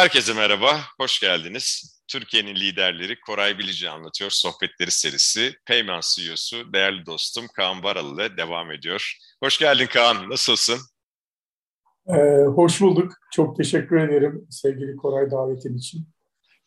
Herkese 0.00 0.32
merhaba, 0.34 0.80
hoş 1.00 1.20
geldiniz. 1.20 1.96
Türkiye'nin 2.08 2.54
liderleri 2.54 3.20
Koray 3.20 3.58
Bilici 3.58 3.90
anlatıyor 3.90 4.30
sohbetleri 4.30 4.90
serisi. 4.90 5.54
Payman 5.66 6.00
CEO'su 6.14 6.72
değerli 6.72 7.06
dostum 7.06 7.46
Kaan 7.56 7.82
Baralı 7.82 8.14
ile 8.14 8.36
devam 8.36 8.70
ediyor. 8.70 9.14
Hoş 9.42 9.58
geldin 9.58 9.86
Kaan, 9.86 10.30
nasılsın? 10.30 10.80
Ee, 12.08 12.44
hoş 12.46 12.80
bulduk. 12.80 13.12
Çok 13.32 13.56
teşekkür 13.56 13.96
ederim 13.96 14.46
sevgili 14.50 14.96
Koray 14.96 15.30
davetin 15.30 15.78
için. 15.78 16.08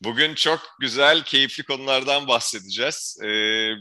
Bugün 0.02 0.36
çok 0.36 0.60
güzel, 0.80 1.24
keyifli 1.24 1.64
konulardan 1.64 2.28
bahsedeceğiz. 2.28 3.18
Ee, 3.24 3.28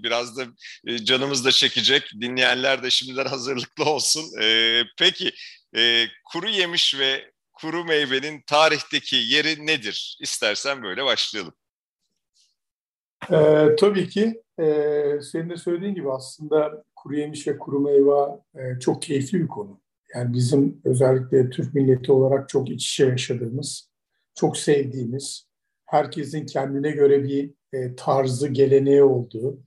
biraz 0.02 0.36
da 0.36 0.46
e, 0.86 0.98
canımız 0.98 1.44
da 1.44 1.52
çekecek. 1.52 2.10
Dinleyenler 2.20 2.82
de 2.82 2.90
şimdiden 2.90 3.26
hazırlıklı 3.26 3.84
olsun. 3.84 4.24
Ee, 4.42 4.82
peki, 4.98 5.32
e, 5.76 6.06
kuru 6.32 6.48
yemiş 6.48 6.98
ve 6.98 7.31
kuru 7.62 7.84
meyvenin 7.84 8.40
tarihteki 8.46 9.16
yeri 9.16 9.66
nedir? 9.66 10.18
İstersen 10.20 10.82
böyle 10.82 11.04
başlayalım. 11.04 11.54
Ee, 13.32 13.76
tabii 13.78 14.08
ki 14.08 14.42
e, 14.58 14.64
senin 15.32 15.50
de 15.50 15.56
söylediğin 15.56 15.94
gibi 15.94 16.12
aslında 16.12 16.84
kuru 16.96 17.16
yemiş 17.16 17.48
ve 17.48 17.58
kuru 17.58 17.80
meyve 17.80 18.40
e, 18.54 18.80
çok 18.80 19.02
keyifli 19.02 19.40
bir 19.40 19.48
konu. 19.48 19.80
Yani 20.14 20.32
bizim 20.32 20.80
özellikle 20.84 21.50
Türk 21.50 21.74
milleti 21.74 22.12
olarak 22.12 22.48
çok 22.48 22.70
iç 22.70 22.90
içe 22.90 23.06
yaşadığımız, 23.06 23.90
çok 24.34 24.56
sevdiğimiz, 24.56 25.48
herkesin 25.86 26.46
kendine 26.46 26.90
göre 26.90 27.24
bir 27.24 27.50
e, 27.72 27.96
tarzı, 27.96 28.48
geleneği 28.48 29.02
olduğu, 29.02 29.62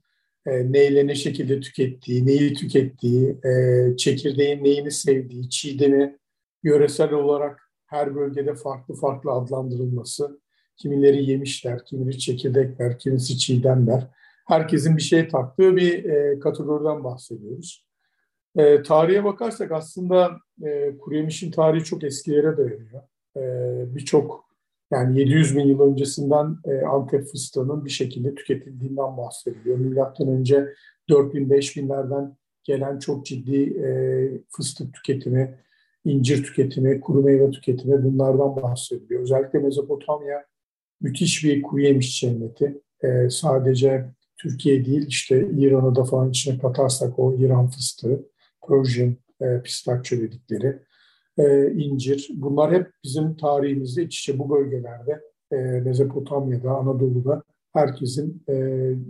e, 0.46 0.72
neyle 0.72 1.06
ne 1.06 1.14
şekilde 1.14 1.60
tükettiği, 1.60 2.26
neyi 2.26 2.54
tükettiği, 2.54 3.36
e, 3.44 3.96
çekirdeğin 3.96 4.64
neyini 4.64 4.90
sevdiği, 4.90 5.50
çiğdemi 5.50 6.18
yöresel 6.62 7.12
olarak 7.12 7.65
her 7.96 8.14
bölgede 8.16 8.54
farklı 8.54 8.94
farklı 8.94 9.30
adlandırılması, 9.30 10.40
kimileri 10.76 11.30
yemişler, 11.30 11.84
kimileri 11.84 12.18
çekirdekler, 12.18 12.98
kimisi 12.98 13.38
çiğdemler. 13.38 14.06
Herkesin 14.46 14.96
bir 14.96 15.02
şey 15.02 15.28
taktığı 15.28 15.76
bir 15.76 16.04
e, 16.04 16.38
kategoriden 16.38 17.04
bahsediyoruz. 17.04 17.86
E, 18.56 18.82
tarihe 18.82 19.24
bakarsak 19.24 19.72
aslında 19.72 20.36
e, 20.62 20.98
kuru 20.98 21.14
yemişin 21.14 21.50
tarihi 21.50 21.84
çok 21.84 22.04
eskilere 22.04 22.56
dayanıyor. 22.56 23.02
E, 23.36 23.42
Birçok 23.94 24.46
yani 24.90 25.18
700 25.20 25.56
bin 25.56 25.66
yıl 25.66 25.80
öncesinden 25.80 26.56
e, 26.64 26.80
Antep 26.80 27.26
fıstığının 27.26 27.84
bir 27.84 27.90
şekilde 27.90 28.34
tüketildiğinden 28.34 29.16
bahsediliyor. 29.16 29.78
Milattan 29.78 30.28
önce 30.28 30.74
4000 31.08 31.48
5000'lerden 31.48 32.36
gelen 32.64 32.98
çok 32.98 33.26
ciddi 33.26 33.62
e, 33.62 33.88
fıstık 34.56 34.94
tüketimi, 34.94 35.58
incir 36.06 36.44
tüketimi, 36.44 37.00
kuru 37.00 37.22
meyve 37.22 37.50
tüketimi 37.50 38.04
bunlardan 38.04 38.56
bahsediliyor. 38.56 39.22
Özellikle 39.22 39.58
Mezopotamya 39.58 40.44
müthiş 41.00 41.44
bir 41.44 41.62
kuru 41.62 41.80
yemiş 41.80 42.20
cenneti. 42.20 42.82
E, 43.04 43.30
sadece 43.30 44.04
Türkiye 44.36 44.84
değil 44.84 45.06
işte 45.08 45.48
İran'ı 45.58 45.94
da 45.94 46.04
falan 46.04 46.30
içine 46.30 46.58
katarsak 46.58 47.18
o 47.18 47.34
İran 47.34 47.68
fıstığı, 47.70 48.26
Persian 48.68 49.16
e, 49.40 49.62
pistachio 49.62 50.18
dedikleri, 50.18 50.78
e, 51.38 51.72
incir. 51.72 52.30
Bunlar 52.34 52.72
hep 52.72 52.90
bizim 53.04 53.36
tarihimizde 53.36 54.02
iç 54.02 54.18
içe 54.20 54.38
bu 54.38 54.50
bölgelerde 54.50 55.20
e, 55.52 55.56
Mezopotamya'da, 55.56 56.70
Anadolu'da 56.70 57.42
herkesin 57.72 58.42
e, 58.48 58.54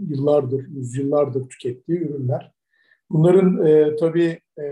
yıllardır, 0.09 0.67
yüzyıllardır 0.69 1.49
tükettiği 1.49 1.99
ürünler. 1.99 2.53
Bunların 3.11 3.67
e, 3.67 3.97
tabii 3.97 4.41
e, 4.59 4.65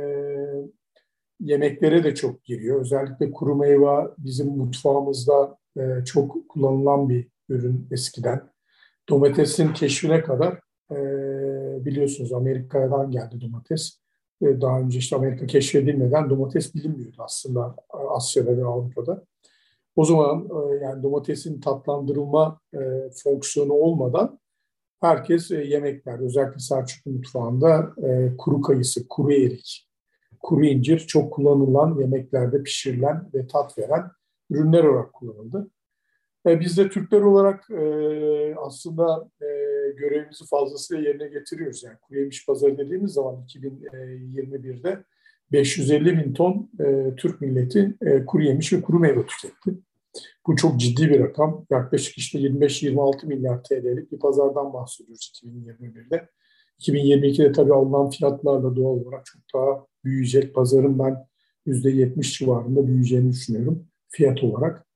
yemeklere 1.41 2.05
de 2.05 2.15
çok 2.15 2.45
giriyor. 2.45 2.81
Özellikle 2.81 3.31
kuru 3.31 3.57
meyve 3.57 4.09
bizim 4.19 4.49
mutfağımızda 4.49 5.57
e, 5.77 6.05
çok 6.05 6.49
kullanılan 6.49 7.09
bir 7.09 7.29
ürün 7.49 7.89
eskiden. 7.91 8.51
Domatesin 9.09 9.73
keşfine 9.73 10.23
kadar 10.23 10.61
e, 10.91 10.97
biliyorsunuz 11.85 12.33
Amerika'dan 12.33 13.11
geldi 13.11 13.41
domates. 13.41 13.98
E, 14.42 14.61
daha 14.61 14.81
önce 14.81 14.98
işte 14.98 15.17
Amerika 15.17 15.47
keşfedilmeden 15.47 16.31
domates 16.31 16.75
bilinmiyordu 16.75 17.17
aslında 17.19 17.77
Asya'da 18.11 18.57
ve 18.57 18.64
Avrupa'da. 18.64 19.25
O 19.97 20.05
zaman 20.05 20.48
e, 20.51 20.85
yani 20.85 21.03
domatesin 21.03 21.61
tatlandırılma 21.61 22.61
e, 22.75 22.79
fonksiyonu 23.23 23.73
olmadan 23.73 24.39
herkes 25.01 25.51
e, 25.51 25.64
yemekler, 25.64 26.19
özellikle 26.19 26.58
Selçuklu 26.58 27.11
mutfağında 27.11 27.92
e, 28.03 28.37
kuru 28.39 28.61
kayısı, 28.61 29.08
kuru 29.08 29.33
erik, 29.33 29.89
kuru 30.45 30.65
incir 30.65 30.99
çok 30.99 31.33
kullanılan 31.33 31.99
yemeklerde 32.01 32.63
pişirilen 32.63 33.31
ve 33.35 33.47
tat 33.47 33.79
veren 33.79 34.11
ürünler 34.51 34.85
olarak 34.85 35.13
kullanıldı. 35.13 35.71
E, 36.47 36.61
biz 36.61 36.79
de 36.79 36.89
Türkler 36.89 37.21
olarak 37.21 37.71
e, 37.71 38.55
aslında 38.57 39.29
e, 39.41 39.47
görevimizi 39.97 40.47
fazlasıyla 40.47 41.09
yerine 41.09 41.29
getiriyoruz. 41.29 41.83
Yani 41.85 41.97
kuru 42.03 42.19
yemiş 42.19 42.47
pazarı 42.47 42.79
dediğimiz 42.79 43.13
zaman 43.13 43.45
2021'de 43.49 45.05
550 45.53 46.19
bin 46.19 46.35
ton 46.35 46.71
e, 46.81 47.15
Türk 47.17 47.41
milleti 47.41 47.95
e, 48.03 48.25
kuru 48.25 48.43
yemiş 48.43 48.73
ve 48.73 48.83
kuru 48.83 48.99
meyve 48.99 49.27
tüketti. 49.27 49.71
Bu 50.47 50.57
çok 50.57 50.81
ciddi 50.81 51.11
bir 51.11 51.21
rakam. 51.21 51.67
Yaklaşık 51.71 52.19
işte 52.19 52.39
25-26 52.39 53.27
milyar 53.27 53.65
TL'lik 53.65 54.13
bir 54.13 54.19
pazardan 54.19 54.73
bahsediyoruz 54.73 55.33
2021'de. 55.45 56.29
2022'de 56.81 57.53
tabii 57.53 57.75
alınan 57.75 58.11
fiyatlarla 58.11 58.77
doğal 58.77 58.93
olarak 58.93 59.27
çok 59.27 59.43
daha 59.55 59.87
büyüyecek. 60.05 60.55
Pazarın 60.55 60.98
ben 60.98 61.27
%70 61.67 62.39
civarında 62.39 62.87
büyüyeceğini 62.87 63.33
düşünüyorum 63.33 63.87
fiyat 64.09 64.45
olarak. 64.45 64.87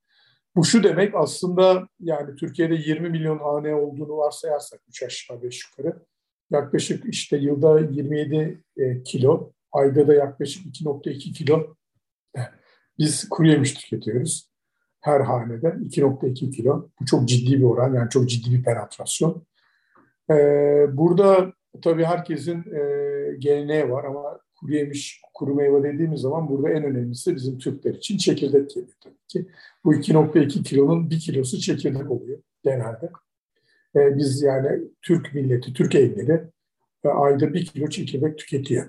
Bu 0.56 0.64
şu 0.64 0.82
demek 0.82 1.14
aslında 1.14 1.88
yani 2.00 2.36
Türkiye'de 2.36 2.74
20 2.74 3.10
milyon 3.10 3.38
hane 3.38 3.74
olduğunu 3.74 4.16
varsayarsak 4.16 4.80
3 4.88 5.02
aşağı 5.02 5.42
5 5.42 5.64
yukarı 5.64 6.02
yaklaşık 6.50 7.04
işte 7.04 7.36
yılda 7.36 7.80
27 7.80 8.62
e, 8.76 9.02
kilo, 9.02 9.52
ayda 9.72 10.08
da 10.08 10.14
yaklaşık 10.14 10.66
2.2 10.66 11.32
kilo 11.32 11.74
biz 12.98 13.28
kuru 13.28 13.48
yemiş 13.48 13.74
tüketiyoruz. 13.74 14.50
Her 15.00 15.20
hanede 15.20 15.66
2.2 15.66 16.50
kilo. 16.50 16.88
Bu 17.00 17.06
çok 17.06 17.28
ciddi 17.28 17.58
bir 17.58 17.64
oran 17.64 17.94
yani 17.94 18.10
çok 18.10 18.28
ciddi 18.28 18.58
bir 18.58 18.62
penetrasyon. 18.62 19.46
Ee, 20.30 20.86
burada 20.92 21.52
tabii 21.82 22.04
herkesin 22.04 22.58
e, 22.74 22.80
geleneği 23.38 23.90
var 23.90 24.04
ama 24.04 24.40
kuru 24.60 24.74
yemiş, 24.74 25.20
kuru 25.34 25.54
meyve 25.54 25.82
dediğimiz 25.82 26.20
zaman 26.20 26.48
burada 26.48 26.70
en 26.70 26.84
önemlisi 26.84 27.36
bizim 27.36 27.58
Türkler 27.58 27.94
için 27.94 28.16
çekirdek 28.16 28.70
geliyor 28.70 28.96
tabii 29.00 29.26
ki. 29.28 29.46
Bu 29.84 29.94
2.2 29.94 30.62
kilonun 30.62 31.10
bir 31.10 31.20
kilosu 31.20 31.58
çekirdek 31.58 32.10
oluyor 32.10 32.38
genelde. 32.64 33.10
E, 33.96 34.16
biz 34.16 34.42
yani 34.42 34.80
Türk 35.02 35.34
milleti, 35.34 35.72
Türk 35.72 35.94
evleri 35.94 36.44
e, 37.04 37.08
ayda 37.08 37.54
bir 37.54 37.66
kilo 37.66 37.88
çekirdek 37.88 38.38
tüketiyor. 38.38 38.86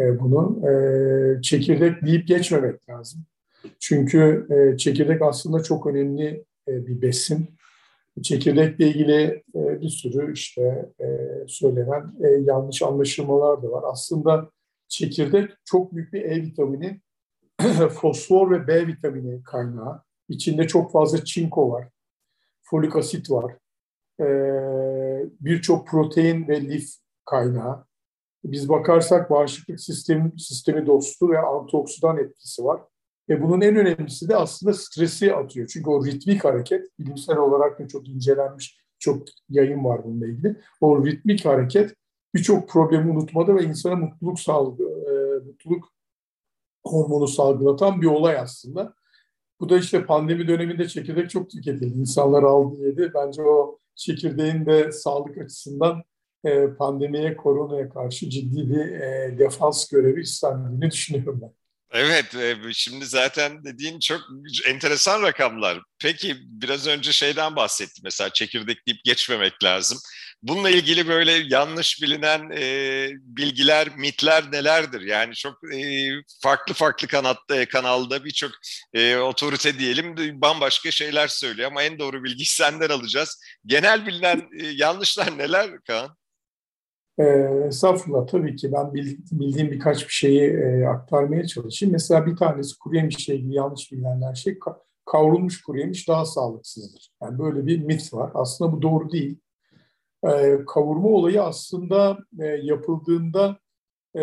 E, 0.00 0.20
bunu 0.20 0.68
e, 0.68 1.42
çekirdek 1.42 2.02
deyip 2.06 2.28
geçmemek 2.28 2.88
lazım. 2.88 3.24
Çünkü 3.80 4.46
e, 4.50 4.76
çekirdek 4.76 5.22
aslında 5.22 5.62
çok 5.62 5.86
önemli 5.86 6.44
e, 6.68 6.86
bir 6.86 7.02
besin. 7.02 7.48
Çekirdekle 8.22 8.88
ilgili 8.88 9.42
e, 9.54 9.80
bir 9.80 9.88
sürü 9.88 10.32
işte 10.32 10.88
e, 11.00 11.06
söylenen 11.46 12.14
e, 12.24 12.28
yanlış 12.28 12.82
anlaşılmalar 12.82 13.62
da 13.62 13.70
var. 13.70 13.84
Aslında 13.86 14.50
çekirdek 14.88 15.50
çok 15.64 15.94
büyük 15.94 16.12
bir 16.12 16.22
E 16.22 16.42
vitamini, 16.42 17.00
fosfor 17.90 18.50
ve 18.50 18.66
B 18.66 18.86
vitamini 18.86 19.42
kaynağı. 19.42 20.02
İçinde 20.28 20.66
çok 20.66 20.92
fazla 20.92 21.24
çinko 21.24 21.70
var, 21.70 21.88
folik 22.62 22.96
asit 22.96 23.30
var, 23.30 23.56
birçok 25.40 25.88
protein 25.88 26.48
ve 26.48 26.60
lif 26.60 26.90
kaynağı. 27.24 27.84
Biz 28.44 28.68
bakarsak 28.68 29.30
bağışıklık 29.30 29.80
sistemi, 29.80 30.40
sistemi 30.40 30.86
dostu 30.86 31.30
ve 31.30 31.38
antioksidan 31.38 32.18
etkisi 32.18 32.64
var. 32.64 32.80
Ve 33.28 33.42
bunun 33.42 33.60
en 33.60 33.76
önemlisi 33.76 34.28
de 34.28 34.36
aslında 34.36 34.74
stresi 34.74 35.34
atıyor. 35.34 35.66
Çünkü 35.66 35.90
o 35.90 36.06
ritmik 36.06 36.44
hareket, 36.44 36.98
bilimsel 36.98 37.36
olarak 37.36 37.78
da 37.78 37.88
çok 37.88 38.08
incelenmiş, 38.08 38.78
çok 38.98 39.22
yayın 39.48 39.84
var 39.84 40.04
bununla 40.04 40.26
ilgili. 40.26 40.56
O 40.80 41.06
ritmik 41.06 41.44
hareket 41.44 41.94
birçok 42.34 42.68
problemi 42.68 43.10
unutmada 43.10 43.56
ve 43.56 43.64
insana 43.64 43.96
mutluluk 43.96 44.40
sağladı, 44.40 44.82
e, 44.82 45.44
mutluluk 45.44 45.92
hormonu 46.86 47.28
salgılatan 47.28 48.02
bir 48.02 48.06
olay 48.06 48.36
aslında. 48.36 48.94
Bu 49.60 49.68
da 49.68 49.78
işte 49.78 50.06
pandemi 50.06 50.48
döneminde 50.48 50.88
çekirdek 50.88 51.30
çok 51.30 51.50
tüketildi. 51.50 51.98
İnsanlar 51.98 52.42
aldı 52.42 52.86
yedi. 52.86 53.12
Bence 53.14 53.42
o 53.42 53.78
çekirdeğin 53.94 54.66
de 54.66 54.92
sağlık 54.92 55.38
açısından 55.38 56.02
e, 56.44 56.66
pandemiye, 56.78 57.36
koronaya 57.36 57.88
karşı 57.88 58.30
ciddi 58.30 58.70
bir 58.70 58.78
e, 58.78 59.38
defans 59.38 59.88
görevi 59.88 60.20
üstlendiğini 60.20 60.90
düşünüyorum 60.90 61.40
ben. 61.42 61.52
Evet, 61.90 62.34
e, 62.34 62.56
şimdi 62.72 63.06
zaten 63.06 63.64
dediğin 63.64 63.98
çok 64.00 64.20
enteresan 64.66 65.22
rakamlar. 65.22 65.82
Peki 66.02 66.36
biraz 66.40 66.86
önce 66.86 67.12
şeyden 67.12 67.56
bahsettim 67.56 68.02
mesela 68.04 68.32
çekirdek 68.32 68.86
deyip 68.86 69.04
geçmemek 69.04 69.64
lazım. 69.64 69.98
Bununla 70.42 70.70
ilgili 70.70 71.08
böyle 71.08 71.32
yanlış 71.32 72.02
bilinen 72.02 72.50
e, 72.50 73.08
bilgiler, 73.20 73.88
mitler 73.96 74.52
nelerdir? 74.52 75.00
Yani 75.00 75.34
çok 75.34 75.74
e, 75.74 76.08
farklı 76.42 76.74
farklı 76.74 77.08
kanatta, 77.08 77.56
e, 77.56 77.66
kanalda 77.66 78.24
birçok 78.24 78.50
e, 78.94 79.16
otorite 79.16 79.78
diyelim 79.78 80.40
bambaşka 80.40 80.90
şeyler 80.90 81.28
söylüyor 81.28 81.70
ama 81.70 81.82
en 81.82 81.98
doğru 81.98 82.24
bilgiyi 82.24 82.46
senden 82.48 82.88
alacağız. 82.88 83.42
Genel 83.66 84.06
bilinen 84.06 84.42
e, 84.60 84.66
yanlışlar 84.66 85.38
neler 85.38 85.80
Kaan? 85.86 86.16
E, 87.18 87.24
estağfurullah 87.68 88.26
tabii 88.26 88.56
ki 88.56 88.72
ben 88.72 88.94
bildiğim 89.32 89.70
birkaç 89.70 90.08
bir 90.08 90.12
şeyi 90.12 90.42
e, 90.42 90.86
aktarmaya 90.86 91.46
çalışayım. 91.46 91.92
Mesela 91.92 92.26
bir 92.26 92.36
tanesi 92.36 92.78
kuru 92.78 92.96
yemişle 92.96 93.34
ilgili 93.34 93.54
yanlış 93.54 93.92
bilinenler 93.92 94.34
şey 94.34 94.58
kavrulmuş 95.06 95.62
kuru 95.62 95.78
yemiş 95.78 96.08
daha 96.08 96.24
sağlıksızdır. 96.24 97.10
Yani 97.22 97.38
böyle 97.38 97.66
bir 97.66 97.78
mit 97.78 98.14
var. 98.14 98.30
Aslında 98.34 98.72
bu 98.72 98.82
doğru 98.82 99.12
değil. 99.12 99.38
E, 100.24 100.58
kavurma 100.66 101.08
olayı 101.08 101.42
aslında 101.42 102.18
e, 102.40 102.46
yapıldığında 102.46 103.58
e, 104.18 104.22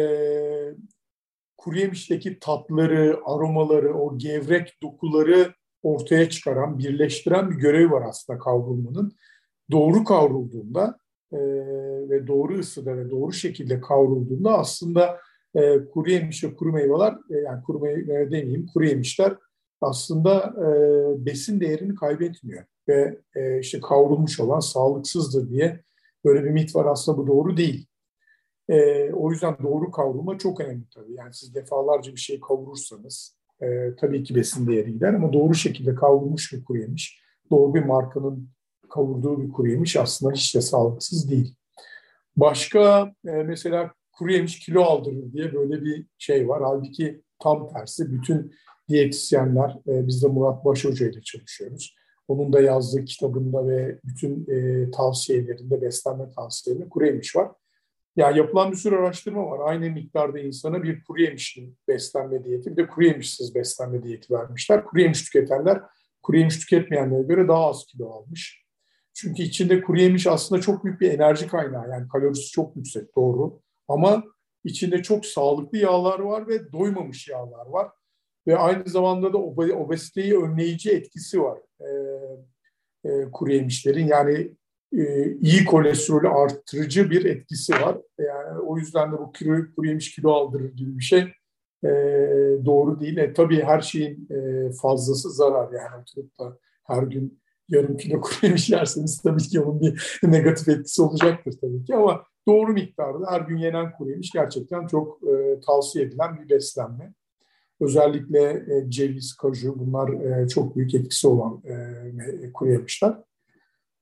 kuru 1.57 1.77
yemişteki 1.77 2.39
tatları, 2.39 3.19
aromaları, 3.25 3.93
o 3.93 4.17
gevrek 4.17 4.77
dokuları 4.83 5.53
ortaya 5.83 6.29
çıkaran, 6.29 6.79
birleştiren 6.79 7.51
bir 7.51 7.55
görevi 7.55 7.91
var 7.91 8.03
aslında 8.09 8.39
kavrulmanın. 8.39 9.11
Doğru 9.71 10.03
kavrulduğunda 10.03 10.99
e, 11.31 11.37
ve 12.09 12.27
doğru 12.27 12.59
ısıda 12.59 12.97
ve 12.97 13.09
doğru 13.09 13.33
şekilde 13.33 13.81
kavrulduğunda 13.81 14.57
aslında 14.57 15.19
e, 15.55 15.85
kuru 15.85 16.11
yemiş 16.11 16.43
ve 16.43 16.55
kuru 16.55 16.71
meyveler, 16.71 17.13
e, 17.29 17.37
yani 17.37 17.63
kuru 17.63 17.79
meyve 17.79 18.31
demeyeyim, 18.31 18.67
kuru 18.73 18.85
yemişler 18.85 19.35
aslında 19.85 20.53
e, 20.57 20.67
besin 21.25 21.59
değerini 21.59 21.95
kaybetmiyor. 21.95 22.63
Ve 22.87 23.17
e, 23.35 23.59
işte 23.59 23.79
kavrulmuş 23.79 24.39
olan 24.39 24.59
sağlıksızdır 24.59 25.49
diye 25.49 25.83
böyle 26.25 26.43
bir 26.43 26.49
mit 26.49 26.75
var 26.75 26.85
aslında 26.85 27.17
bu 27.17 27.27
doğru 27.27 27.57
değil. 27.57 27.87
E, 28.69 29.11
o 29.13 29.31
yüzden 29.31 29.57
doğru 29.63 29.91
kavrulma 29.91 30.37
çok 30.37 30.61
önemli 30.61 30.83
tabii. 30.95 31.13
Yani 31.13 31.33
siz 31.33 31.55
defalarca 31.55 32.11
bir 32.11 32.19
şey 32.19 32.39
kavurursanız 32.39 33.37
e, 33.61 33.95
tabii 33.95 34.23
ki 34.23 34.35
besin 34.35 34.67
değeri 34.67 34.93
gider 34.93 35.13
ama 35.13 35.33
doğru 35.33 35.53
şekilde 35.53 35.95
kavrulmuş 35.95 36.53
bir 36.53 36.63
kuru 36.63 36.77
yemiş, 36.77 37.21
doğru 37.51 37.73
bir 37.73 37.85
markanın 37.85 38.49
kavurduğu 38.89 39.41
bir 39.41 39.51
kuru 39.51 39.69
yemiş 39.69 39.97
aslında 39.97 40.33
hiç 40.33 40.55
de 40.55 40.61
sağlıksız 40.61 41.31
değil. 41.31 41.55
Başka 42.37 43.13
e, 43.27 43.31
mesela 43.31 43.93
kuru 44.11 44.31
yemiş 44.31 44.59
kilo 44.59 44.81
aldırır 44.81 45.33
diye 45.33 45.53
böyle 45.53 45.83
bir 45.83 46.05
şey 46.17 46.49
var. 46.49 46.63
Halbuki 46.63 47.21
tam 47.39 47.69
tersi 47.73 48.11
bütün 48.11 48.55
diyetisyenler, 48.89 49.77
e, 49.87 50.07
biz 50.07 50.23
de 50.23 50.27
Murat 50.27 50.65
Baş 50.65 50.85
Hoca 50.85 51.09
ile 51.09 51.21
çalışıyoruz. 51.21 51.95
Onun 52.27 52.53
da 52.53 52.61
yazdığı 52.61 53.05
kitabında 53.05 53.67
ve 53.67 53.99
bütün 54.03 54.47
e, 54.49 54.91
tavsiyelerinde, 54.91 55.81
beslenme 55.81 56.29
tavsiyelerinde 56.29 56.89
kuru 56.89 57.05
yemiş 57.05 57.35
var. 57.35 57.51
Yani 58.15 58.37
yapılan 58.37 58.71
bir 58.71 58.77
sürü 58.77 58.95
araştırma 58.95 59.51
var. 59.51 59.69
Aynı 59.69 59.89
miktarda 59.91 60.39
insana 60.39 60.83
bir 60.83 61.03
kuru 61.03 61.21
yemişli 61.21 61.73
beslenme 61.87 62.43
diyeti, 62.43 62.71
bir 62.71 62.77
de 62.77 62.87
kuru 62.87 63.05
yemişsiz 63.05 63.55
beslenme 63.55 64.03
diyeti 64.03 64.33
vermişler. 64.33 64.85
Kuru 64.85 65.01
yemiş 65.01 65.23
tüketenler, 65.23 65.81
kuru 66.23 66.37
yemiş 66.37 66.59
tüketmeyenlere 66.59 67.23
göre 67.23 67.47
daha 67.47 67.69
az 67.69 67.85
kilo 67.85 68.09
almış. 68.09 68.65
Çünkü 69.13 69.43
içinde 69.43 69.81
kuru 69.81 69.99
yemiş 69.99 70.27
aslında 70.27 70.61
çok 70.61 70.85
büyük 70.85 71.01
bir 71.01 71.11
enerji 71.11 71.47
kaynağı. 71.47 71.89
Yani 71.89 72.07
kalorisi 72.07 72.51
çok 72.51 72.75
yüksek 72.75 73.15
doğru. 73.15 73.61
Ama 73.87 74.23
içinde 74.63 75.03
çok 75.03 75.25
sağlıklı 75.25 75.77
yağlar 75.77 76.19
var 76.19 76.47
ve 76.47 76.71
doymamış 76.71 77.27
yağlar 77.27 77.65
var. 77.65 77.91
Ve 78.47 78.57
aynı 78.57 78.89
zamanda 78.89 79.33
da 79.33 79.37
obeziteyi 79.37 80.37
önleyici 80.37 80.91
etkisi 80.91 81.41
var 81.41 81.59
e, 81.81 81.89
e, 83.09 83.31
kuru 83.31 83.51
yemişlerin. 83.51 84.07
Yani 84.07 84.51
e, 84.97 85.31
iyi 85.31 85.65
kolesterolü 85.65 86.29
arttırıcı 86.29 87.09
bir 87.09 87.25
etkisi 87.25 87.73
var. 87.73 87.97
Yani 88.19 88.59
o 88.59 88.77
yüzden 88.77 89.11
de 89.11 89.17
bu 89.17 89.31
kuru, 89.39 89.75
kuru 89.75 89.87
yemiş 89.87 90.15
kilo 90.15 90.31
aldırır 90.31 90.73
gibi 90.73 90.97
bir 90.97 91.03
şey 91.03 91.21
e, 91.83 91.89
doğru 92.65 92.99
değil. 92.99 93.17
E, 93.17 93.33
tabii 93.33 93.63
her 93.63 93.81
şeyin 93.81 94.27
e, 94.31 94.71
fazlası 94.81 95.31
zarar 95.31 95.71
yani 95.71 96.01
oturup 96.01 96.39
da 96.39 96.57
her 96.83 97.03
gün 97.03 97.41
yarım 97.69 97.97
kilo 97.97 98.21
kuru 98.21 98.35
yemiş 98.43 98.69
yerseniz 98.69 99.21
tabii 99.21 99.43
ki 99.43 99.59
onun 99.61 99.81
bir 99.81 100.19
negatif 100.23 100.69
etkisi 100.69 101.01
olacaktır 101.01 101.53
tabii 101.61 101.83
ki 101.83 101.95
ama 101.95 102.23
doğru 102.47 102.73
miktarda 102.73 103.31
her 103.31 103.41
gün 103.41 103.57
yenen 103.57 103.91
kuru 103.91 104.09
yemiş 104.09 104.31
gerçekten 104.31 104.87
çok 104.87 105.19
e, 105.23 105.59
tavsiye 105.59 106.05
edilen 106.05 106.39
bir 106.41 106.49
beslenme. 106.49 107.13
Özellikle 107.81 108.41
e, 108.51 108.89
ceviz, 108.89 109.33
kaju 109.33 109.79
bunlar 109.79 110.09
e, 110.09 110.47
çok 110.47 110.75
büyük 110.75 110.95
etkisi 110.95 111.27
olan 111.27 111.61
e, 111.65 112.51
kuru 112.53 112.71
yemişler. 112.71 113.13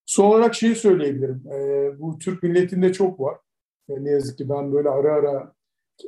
Son 0.05 0.25
olarak 0.25 0.55
şeyi 0.55 0.75
söyleyebilirim. 0.75 1.43
E, 1.51 1.91
bu 1.99 2.19
Türk 2.19 2.43
milletinde 2.43 2.93
çok 2.93 3.19
var. 3.19 3.37
E, 3.89 4.03
ne 4.03 4.09
yazık 4.09 4.37
ki 4.37 4.49
ben 4.49 4.73
böyle 4.73 4.89
ara 4.89 5.13
ara 5.13 5.53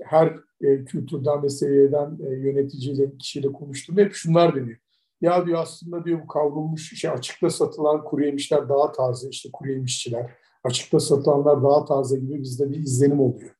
her 0.03 0.35
e, 0.61 0.85
kültürden 0.85 1.43
ve 1.43 1.49
seviyeden 1.49 2.17
e, 2.25 2.29
yöneticiyle, 2.29 3.17
kişiyle 3.17 3.53
konuştum. 3.53 3.97
Hep 3.97 4.13
şunlar 4.13 4.55
deniyor. 4.55 4.77
Ya 5.21 5.45
diyor 5.45 5.59
aslında 5.61 6.05
diyor 6.05 6.21
bu 6.23 6.27
kavrulmuş 6.27 6.93
işte 6.93 7.11
açıkta 7.11 7.49
satılan 7.49 8.03
kuru 8.03 8.25
yemişler 8.25 8.69
daha 8.69 8.91
taze 8.91 9.29
işte 9.29 9.49
kuru 9.53 9.71
yemişçiler. 9.71 10.31
Açıkta 10.63 10.99
satılanlar 10.99 11.63
daha 11.63 11.85
taze 11.85 12.19
gibi 12.19 12.41
bizde 12.41 12.71
bir 12.71 12.77
izlenim 12.77 13.19
oluyor 13.19 13.51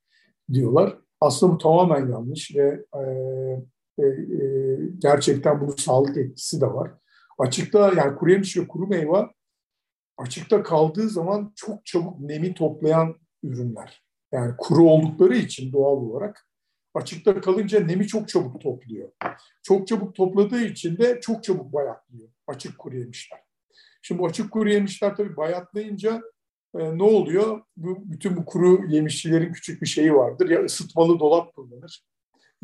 diyorlar. 0.54 0.98
Aslında 1.22 1.54
bu 1.54 1.57
tamamen 1.57 2.12
yanlış 2.12 2.56
ve 2.56 2.86
e, 2.96 3.04
e, 4.00 4.03
e, 4.03 4.77
gerçekten 5.00 5.62
bunun 5.62 5.75
sağlık 5.75 6.18
etkisi 6.18 6.62
de 6.62 6.65
var. 6.65 6.92
Açıkta 7.39 7.94
yani 7.97 8.15
kuru 8.15 8.31
yemiş 8.31 8.57
ve 8.57 8.68
kuru 8.68 8.88
meyve 8.88 9.27
açıkta 10.18 10.63
kaldığı 10.63 11.09
zaman 11.09 11.53
çok 11.56 11.86
çabuk 11.86 12.19
nemi 12.19 12.53
toplayan 12.53 13.15
ürünler. 13.44 14.03
Yani 14.31 14.53
kuru 14.57 14.83
oldukları 14.83 15.36
için 15.36 15.74
doğal 15.74 15.97
olarak 15.97 16.45
Açıkta 16.95 17.42
kalınca 17.42 17.80
nemi 17.80 18.07
çok 18.07 18.30
çabuk 18.30 18.62
topluyor. 18.62 19.12
Çok 19.63 19.88
çabuk 19.88 20.15
topladığı 20.15 20.62
için 20.62 20.97
de 20.97 21.19
çok 21.21 21.44
çabuk 21.44 21.74
bayatlıyor 21.74 22.30
açık 22.47 22.77
kuru 22.77 22.97
yemişler. 22.97 23.39
Şimdi 24.01 24.21
bu 24.21 24.25
açık 24.25 24.51
kuru 24.51 24.69
yemişler 24.69 25.15
tabii 25.15 25.38
bayatlayınca 25.38 26.21
e, 26.75 26.97
ne 26.97 27.03
oluyor? 27.03 27.62
Bu, 27.77 28.12
bütün 28.12 28.38
bu 28.38 28.45
kuru 28.45 28.88
yemişçilerin 28.88 29.53
küçük 29.53 29.81
bir 29.81 29.88
şeyi 29.88 30.13
vardır. 30.13 30.50
Ya 30.50 30.63
ısıtmalı 30.63 31.19
dolap 31.19 31.56
kullanır 31.56 32.06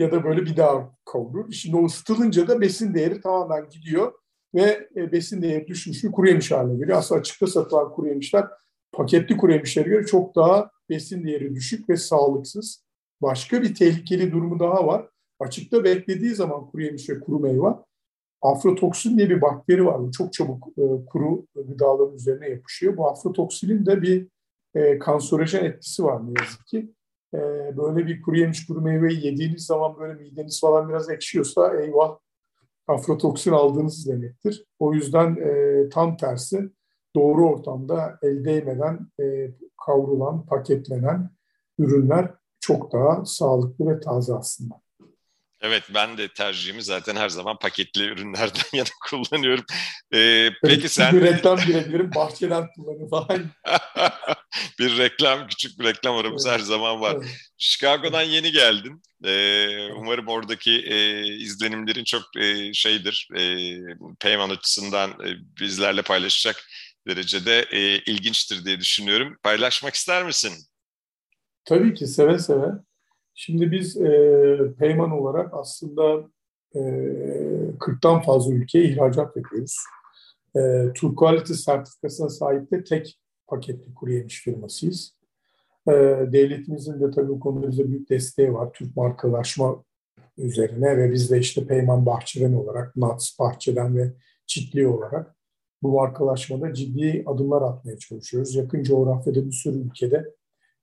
ya 0.02 0.12
da 0.12 0.24
böyle 0.24 0.46
bir 0.46 0.58
daha 0.58 0.92
kavurur. 1.06 1.52
Şimdi 1.52 1.78
o 1.78 1.86
ısıtılınca 1.86 2.48
da 2.48 2.62
besin 2.62 2.94
değeri 2.94 3.22
tamamen 3.22 3.70
gidiyor 3.70 4.14
ve 4.56 4.90
e, 4.96 5.12
besin 5.12 5.42
değeri 5.42 5.68
düşmüş 5.68 6.04
bir 6.04 6.12
kuru 6.12 6.28
yemiş 6.28 6.52
haline 6.52 6.80
geliyor. 6.80 6.98
Aslında 6.98 7.20
açıkta 7.20 7.48
satılan 7.48 7.92
kuru 7.92 8.08
yemişler 8.08 8.46
paketli 8.92 9.38
kuru 9.38 9.52
yemişlere 9.52 9.90
göre 9.90 10.06
çok 10.06 10.36
daha 10.36 10.72
besin 10.90 11.24
değeri 11.28 11.56
düşük 11.56 11.90
ve 11.90 11.98
sağlıksız. 11.98 12.84
Başka 13.22 13.62
bir 13.62 13.76
tehlikeli 13.76 14.32
durumu 14.32 14.60
daha 14.60 14.88
var. 14.88 15.10
Açıkta 15.40 15.84
beklediği 15.84 16.36
zaman 16.36 16.66
kuru 16.66 16.82
yemiş 16.82 17.10
ve 17.10 17.20
kuru 17.20 17.40
meyve 17.40 17.68
aflatoksin 18.42 19.18
diye 19.18 19.30
bir 19.30 19.42
bakteri 19.42 19.86
var. 19.86 20.00
Bu 20.00 20.12
çok 20.12 20.34
çabuk 20.34 20.68
e, 20.78 21.06
kuru 21.06 21.46
gıdaların 21.56 22.16
üzerine 22.16 22.50
yapışıyor. 22.50 22.98
Bu 22.98 23.08
aflatoksinin 23.10 23.86
de 23.86 24.02
bir 24.02 24.28
e, 24.76 25.00
kanserojen 25.00 25.66
etkisi 25.66 26.04
var 26.04 26.22
ne 26.26 26.42
yazık 26.42 26.68
ki. 26.68 26.94
E, 27.34 27.40
böyle 27.78 28.08
bir 28.08 28.22
kuru 28.22 28.38
yemiş 28.38 28.66
kuru 28.66 28.82
meyveyi 28.82 29.26
yediğiniz 29.26 29.66
zaman 29.66 30.00
böyle 30.00 30.14
mideniz 30.14 30.62
falan 30.62 30.90
biraz 30.90 31.10
ekşiyorsa 31.10 31.76
eyvah 31.82 32.18
aflatoksin 32.88 33.52
aldığınız 33.52 34.08
demektir. 34.08 34.66
O 34.80 34.94
yüzden 34.94 35.36
e, 35.36 35.90
tam 35.90 36.18
tersi 36.18 36.70
doğru 37.16 37.50
ortamda 37.50 38.20
el 38.22 38.46
değmeden 38.46 39.08
e, 39.22 39.52
kavrulan, 39.86 40.46
paketlenen 40.46 41.30
ürünler 41.80 42.34
çok 42.60 42.94
daha 42.94 43.26
sağlıklı 43.26 43.88
ve 43.88 44.00
taze 44.00 44.34
aslında. 44.34 44.81
Evet 45.62 45.84
ben 45.94 46.18
de 46.18 46.28
tercihimi 46.28 46.84
zaten 46.84 47.16
her 47.16 47.30
zaman 47.30 47.60
paketli 47.60 48.04
ürünlerden 48.04 48.64
yana 48.74 48.90
kullanıyorum. 49.10 49.66
Ee, 50.14 50.50
peki 50.64 50.90
sen... 50.90 51.16
Bir 51.16 51.22
reklam 51.22 51.60
girebilirim 51.60 52.12
bahçeden 52.16 52.68
kullanı 52.76 53.10
falan. 53.10 53.46
bir 54.80 54.98
reklam, 54.98 55.48
küçük 55.48 55.80
bir 55.80 55.86
reklam 55.86 56.18
aramız 56.18 56.46
evet. 56.46 56.60
her 56.60 56.64
zaman 56.64 57.02
var. 57.02 57.16
Evet. 57.18 57.30
Chicago'dan 57.58 58.22
yeni 58.22 58.52
geldin. 58.52 59.02
Ee, 59.24 59.92
umarım 59.92 60.28
oradaki 60.28 60.72
e, 60.72 61.24
izlenimlerin 61.38 62.04
çok 62.04 62.24
e, 62.38 62.74
şeydir, 62.74 63.28
e, 63.38 63.44
Peyman 64.20 64.50
açısından 64.50 65.10
e, 65.10 65.28
bizlerle 65.60 66.02
paylaşacak 66.02 66.64
derecede 67.08 67.66
e, 67.72 68.00
ilginçtir 68.00 68.66
diye 68.66 68.80
düşünüyorum. 68.80 69.38
Paylaşmak 69.44 69.96
ister 69.96 70.26
misin? 70.26 70.54
Tabii 71.66 71.94
ki 71.94 72.08
seve 72.08 72.40
seve. 72.40 72.68
Şimdi 73.44 73.72
biz 73.72 73.98
e, 73.98 74.74
Peyman 74.80 75.12
olarak 75.12 75.54
aslında 75.54 76.30
e, 76.76 76.80
40'tan 77.80 78.24
fazla 78.24 78.54
ülkeye 78.54 78.86
ihracat 78.86 79.38
yapıyoruz. 79.38 79.78
E, 80.56 80.60
Türk 80.96 81.18
Quality 81.18 81.54
sertifikasına 81.54 82.30
sahip 82.30 82.72
de 82.72 82.84
tek 82.84 83.20
paketli 83.48 83.94
kuru 83.94 84.28
firmasıyız. 84.28 85.18
E, 85.88 85.92
devletimizin 86.32 87.02
de 87.02 87.12
tabii 87.12 87.30
bu 87.30 87.40
konuda 87.40 87.72
bize 87.72 87.88
büyük 87.88 88.10
desteği 88.10 88.54
var. 88.54 88.74
Türk 88.74 88.96
markalaşma 88.96 89.84
üzerine 90.38 90.98
ve 90.98 91.12
biz 91.12 91.32
de 91.32 91.40
işte 91.40 91.68
Peyman 91.68 92.06
Bahçeden 92.06 92.54
olarak, 92.54 92.96
Nats 92.96 93.40
Bahçeden 93.40 93.98
ve 93.98 94.14
Çitli 94.48 94.88
olarak 94.88 95.36
bu 95.84 95.92
markalaşmada 95.92 96.74
ciddi 96.74 97.24
adımlar 97.26 97.62
atmaya 97.62 97.98
çalışıyoruz. 97.98 98.56
Yakın 98.56 98.84
coğrafyada 98.84 99.46
bir 99.46 99.52
sürü 99.52 99.78
ülkede 99.78 100.26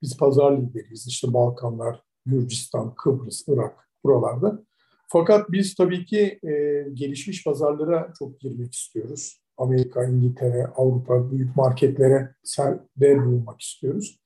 biz 0.01 0.17
pazar 0.17 0.57
lideriyiz. 0.57 1.07
İşte 1.07 1.33
Balkanlar, 1.33 2.08
Gürcistan, 2.29 2.95
Kıbrıs, 2.95 3.43
Irak 3.47 3.89
buralarda. 4.03 4.63
Fakat 5.07 5.51
biz 5.51 5.75
tabii 5.75 6.05
ki 6.05 6.39
e, 6.43 6.85
gelişmiş 6.93 7.43
pazarlara 7.43 8.13
çok 8.19 8.39
girmek 8.39 8.73
istiyoruz. 8.73 9.41
Amerika, 9.57 10.05
İngiltere, 10.05 10.65
Avrupa 10.65 11.31
büyük 11.31 11.55
marketlere 11.55 12.35
de 12.97 13.17
bulunmak 13.17 13.61
istiyoruz. 13.61 14.19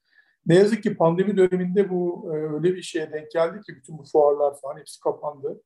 Ne 0.45 0.55
yazık 0.55 0.83
ki 0.83 0.95
pandemi 0.95 1.38
döneminde 1.38 1.89
bu 1.89 2.31
e, 2.33 2.38
öyle 2.38 2.75
bir 2.75 2.81
şeye 2.81 3.12
denk 3.12 3.31
geldi 3.31 3.62
ki 3.62 3.75
bütün 3.75 3.98
bu 3.98 4.03
fuarlar 4.03 4.60
falan 4.62 4.79
hepsi 4.79 5.00
kapandı. 5.00 5.62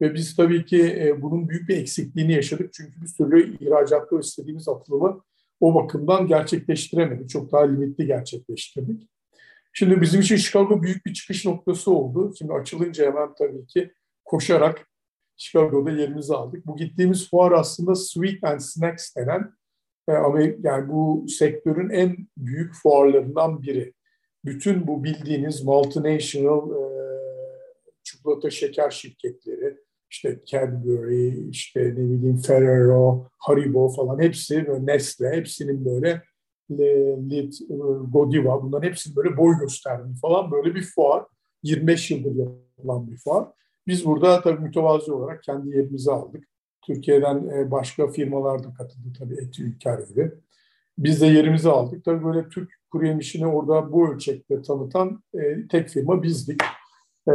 Ve 0.00 0.14
biz 0.14 0.36
tabii 0.36 0.64
ki 0.64 0.82
e, 1.00 1.22
bunun 1.22 1.48
büyük 1.48 1.68
bir 1.68 1.76
eksikliğini 1.76 2.32
yaşadık. 2.32 2.72
Çünkü 2.72 3.02
bir 3.02 3.06
sürü 3.06 3.56
ihracatta 3.64 4.20
istediğimiz 4.20 4.68
atılımı 4.68 5.20
o 5.60 5.74
bakımdan 5.74 6.26
gerçekleştiremedik. 6.26 7.30
Çok 7.30 7.52
daha 7.52 7.62
limitli 7.62 8.06
gerçekleştirdik. 8.06 9.11
Şimdi 9.72 10.00
bizim 10.00 10.20
için 10.20 10.36
Chicago 10.36 10.82
büyük 10.82 11.06
bir 11.06 11.14
çıkış 11.14 11.46
noktası 11.46 11.90
oldu. 11.90 12.34
Şimdi 12.38 12.52
açılınca 12.52 13.06
hemen 13.06 13.34
tabii 13.34 13.66
ki 13.66 13.92
koşarak 14.24 14.88
Chicago'da 15.36 15.90
yerimizi 15.90 16.34
aldık. 16.34 16.66
Bu 16.66 16.76
gittiğimiz 16.76 17.30
fuar 17.30 17.52
aslında 17.52 17.94
Sweet 17.94 18.44
and 18.44 18.60
Snacks 18.60 19.16
denen 19.16 19.52
e, 20.08 20.12
yani 20.62 20.88
bu 20.88 21.26
sektörün 21.28 21.90
en 21.90 22.16
büyük 22.36 22.74
fuarlarından 22.74 23.62
biri. 23.62 23.92
Bütün 24.44 24.86
bu 24.86 25.04
bildiğiniz 25.04 25.64
multinational 25.64 26.70
e, 26.70 26.82
çikolata 28.02 28.50
şeker 28.50 28.90
şirketleri, 28.90 29.78
işte 30.10 30.40
Cadbury, 30.46 31.48
işte 31.50 31.80
ne 31.80 32.10
bileyim 32.10 32.36
Ferrero, 32.36 33.28
Haribo 33.38 33.88
falan 33.88 34.22
hepsi 34.22 34.66
Nestle, 34.80 35.30
hepsinin 35.30 35.84
böyle 35.84 36.22
Lid, 36.70 37.52
e, 37.52 37.74
Godiva 38.12 38.62
bunların 38.62 38.88
hepsinin 38.88 39.16
böyle 39.16 39.36
boy 39.36 39.58
gösterdiği 39.60 40.14
falan 40.14 40.50
böyle 40.50 40.74
bir 40.74 40.82
fuar. 40.82 41.24
25 41.62 42.10
yıldır 42.10 42.34
yapılan 42.34 43.10
bir 43.10 43.16
fuar. 43.16 43.48
Biz 43.86 44.04
burada 44.04 44.40
tabii 44.40 44.62
mütevazi 44.62 45.12
olarak 45.12 45.42
kendi 45.42 45.76
yerimizi 45.76 46.12
aldık. 46.12 46.44
Türkiye'den 46.82 47.48
e, 47.48 47.70
başka 47.70 48.08
firmalar 48.08 48.64
da 48.64 48.74
katıldı 48.74 49.12
tabii 49.18 49.34
Eti 49.34 49.62
Ülker 49.62 49.98
gibi. 49.98 50.32
Biz 50.98 51.20
de 51.20 51.26
yerimizi 51.26 51.68
aldık. 51.68 52.04
Tabii 52.04 52.24
böyle 52.24 52.48
Türk 52.48 52.70
kuru 52.90 53.06
yemişini 53.06 53.46
orada 53.46 53.92
bu 53.92 54.12
ölçekte 54.12 54.62
tanıtan 54.62 55.22
e, 55.34 55.68
tek 55.68 55.88
firma 55.88 56.22
bizdik. 56.22 56.62
E, 57.28 57.34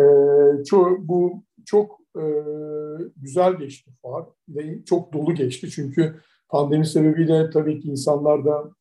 çok, 0.63 0.99
bu 0.99 1.43
çok 1.65 1.99
e, 2.15 2.23
güzel 3.17 3.53
geçti 3.53 3.91
fuar 4.01 4.25
ve 4.49 4.83
çok 4.85 5.13
dolu 5.13 5.35
geçti. 5.35 5.69
Çünkü 5.69 6.15
pandemi 6.49 6.85
sebebiyle 6.85 7.49
tabii 7.49 7.79
ki 7.79 7.87
insanlarda 7.87 8.63
e, 8.63 8.76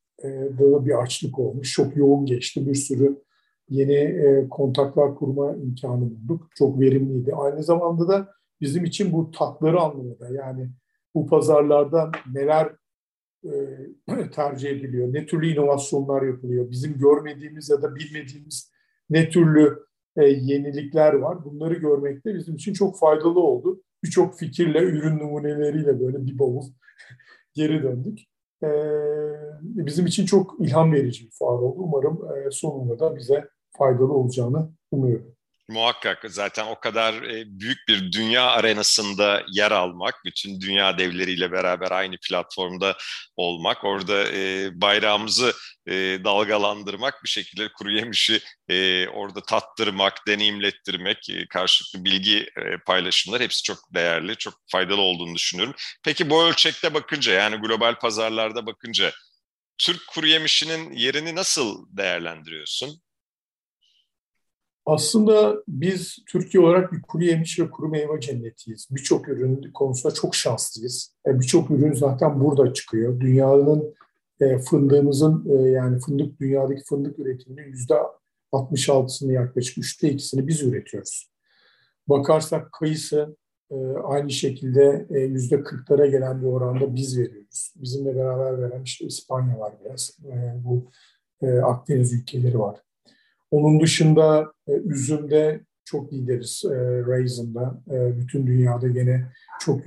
da 0.59 0.87
bir 0.87 1.03
açlık 1.03 1.39
olmuş. 1.39 1.73
Çok 1.73 1.97
yoğun 1.97 2.27
geçti. 2.27 2.67
Bir 2.67 2.75
sürü 2.75 3.23
yeni 3.71 3.95
e, 3.95 4.49
kontaklar 4.49 5.15
kurma 5.15 5.57
imkanı 5.57 6.01
bulduk. 6.01 6.49
Çok 6.55 6.81
verimliydi. 6.81 7.35
Aynı 7.35 7.63
zamanda 7.63 8.09
da 8.09 8.29
bizim 8.61 8.85
için 8.85 9.13
bu 9.13 9.31
tatları 9.31 9.81
anlamında 9.81 10.29
yani 10.29 10.71
bu 11.15 11.27
pazarlarda 11.27 12.11
neler 12.33 12.73
e, 13.45 14.31
tercih 14.31 14.71
ediliyor, 14.71 15.15
ne 15.15 15.27
türlü 15.27 15.53
inovasyonlar 15.53 16.23
yapılıyor, 16.23 16.71
bizim 16.71 16.99
görmediğimiz 16.99 17.71
ya 17.71 17.83
da 17.83 17.95
bilmediğimiz 17.95 18.73
ne 19.11 19.29
türlü 19.29 19.79
e, 20.17 20.25
yenilikler 20.25 21.13
var. 21.13 21.45
Bunları 21.45 21.75
görmek 21.75 22.25
de 22.25 22.35
bizim 22.35 22.55
için 22.55 22.73
çok 22.73 22.99
faydalı 22.99 23.41
oldu. 23.41 23.83
Birçok 24.05 24.39
fikirle, 24.39 24.83
ürün 24.83 25.19
numuneleriyle 25.19 26.01
böyle 26.01 26.27
bir 26.27 26.39
bavul 26.39 26.65
geri 27.55 27.83
döndük. 27.83 28.19
E, 28.63 28.69
bizim 29.63 30.07
için 30.07 30.27
çok 30.27 30.55
ilham 30.61 30.93
verici 30.93 31.25
bir 31.27 31.31
fuar 31.31 31.59
oldu. 31.59 31.77
Umarım 31.79 32.21
e, 32.47 32.51
sonunda 32.51 32.99
da 32.99 33.17
bize 33.17 33.49
faydalı 33.79 34.13
olacağını 34.13 34.71
umuyorum. 34.91 35.36
Muhakkak 35.69 36.25
zaten 36.29 36.67
o 36.67 36.81
kadar 36.81 37.15
e, 37.23 37.45
büyük 37.47 37.79
bir 37.89 38.13
dünya 38.13 38.47
arenasında 38.51 39.43
yer 39.53 39.71
almak, 39.71 40.15
bütün 40.25 40.61
dünya 40.61 40.99
devleriyle 40.99 41.53
beraber 41.53 41.91
aynı 41.91 42.17
platformda 42.29 42.97
olmak, 43.37 43.85
orada 43.85 44.33
e, 44.33 44.71
bayrağımızı 44.81 45.53
e, 45.87 45.93
dalgalandırmak, 46.25 47.25
bir 47.25 47.29
şekilde 47.29 47.69
kuru 47.73 47.93
yemişi 47.93 48.41
orada 49.13 49.41
tattırmak, 49.43 50.27
deneyimlettirmek, 50.27 51.19
karşılıklı 51.51 52.05
bilgi 52.05 52.47
paylaşımlar 52.87 53.43
hepsi 53.43 53.63
çok 53.63 53.79
değerli, 53.95 54.37
çok 54.37 54.55
faydalı 54.73 55.01
olduğunu 55.01 55.35
düşünüyorum. 55.35 55.75
Peki 56.05 56.31
bu 56.31 56.45
ölçekte 56.45 56.95
bakınca 56.95 57.33
yani 57.33 57.57
global 57.57 57.99
pazarlarda 57.99 58.67
bakınca 58.67 59.13
Türk 59.79 60.07
kuru 60.09 60.27
yemişinin 60.27 60.93
yerini 60.93 61.35
nasıl 61.35 61.87
değerlendiriyorsun? 61.91 63.06
Aslında 64.87 65.62
biz 65.69 66.19
Türkiye 66.28 66.64
olarak 66.64 66.93
bir 66.93 67.02
kuru 67.02 67.25
yemiş 67.25 67.61
ve 67.61 67.71
kuru 67.71 67.88
meyve 67.88 68.21
cennetiyiz. 68.21 68.88
Birçok 68.90 69.28
ürün 69.28 69.73
konusunda 69.75 70.14
çok 70.14 70.35
şanslıyız. 70.35 71.14
E, 71.26 71.40
birçok 71.40 71.71
ürün 71.71 71.93
zaten 71.93 72.40
burada 72.40 72.73
çıkıyor. 72.73 73.21
Dünyanın 73.21 73.95
e, 74.40 74.59
fındığımızın 74.59 75.59
e, 75.59 75.71
yani 75.71 75.99
fındık 75.99 76.40
dünyadaki 76.40 76.85
fındık 76.85 77.19
üretiminin 77.19 77.69
yüzde 77.69 77.95
66'sını 78.52 79.33
yaklaşık 79.33 79.78
üçte 79.78 80.11
ikisini 80.11 80.49
biz 80.49 80.62
üretiyoruz. 80.62 81.31
Bakarsak 82.09 82.73
kayısı 82.73 83.37
aynı 84.05 84.31
şekilde 84.31 85.07
yüzde 85.11 85.55
40'lara 85.55 86.11
gelen 86.11 86.43
bir 86.43 86.47
oranda 86.47 86.95
biz 86.95 87.19
veriyoruz. 87.19 87.75
Bizimle 87.76 88.16
beraber 88.16 88.62
veren 88.62 88.83
işte 88.83 89.07
İspanya 89.07 89.59
var 89.59 89.75
biraz. 89.85 90.19
Bu 90.64 90.90
Akdeniz 91.64 92.12
ülkeleri 92.12 92.59
var. 92.59 92.86
Onun 93.50 93.81
dışında 93.81 94.53
e, 94.69 94.73
üzümde 94.73 95.61
çok 95.85 96.12
lideriz 96.12 96.62
e, 96.65 96.76
Raisin'da. 97.07 97.83
E, 97.91 98.19
bütün 98.19 98.47
dünyada 98.47 98.88
gene 98.88 99.26
çok 99.61 99.87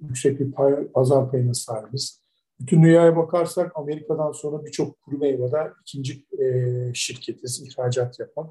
yüksek 0.00 0.40
bir 0.40 0.52
pay, 0.52 0.88
pazar 0.88 1.30
payına 1.30 1.54
sahibiz. 1.54 2.20
Bütün 2.60 2.82
dünyaya 2.82 3.16
bakarsak 3.16 3.72
Amerika'dan 3.74 4.32
sonra 4.32 4.64
birçok 4.64 5.02
kuru 5.02 5.18
meyvede 5.18 5.72
ikinci 5.82 6.24
e, 6.38 6.90
şirketiz, 6.94 7.62
ihracat 7.62 8.20
yapan. 8.20 8.50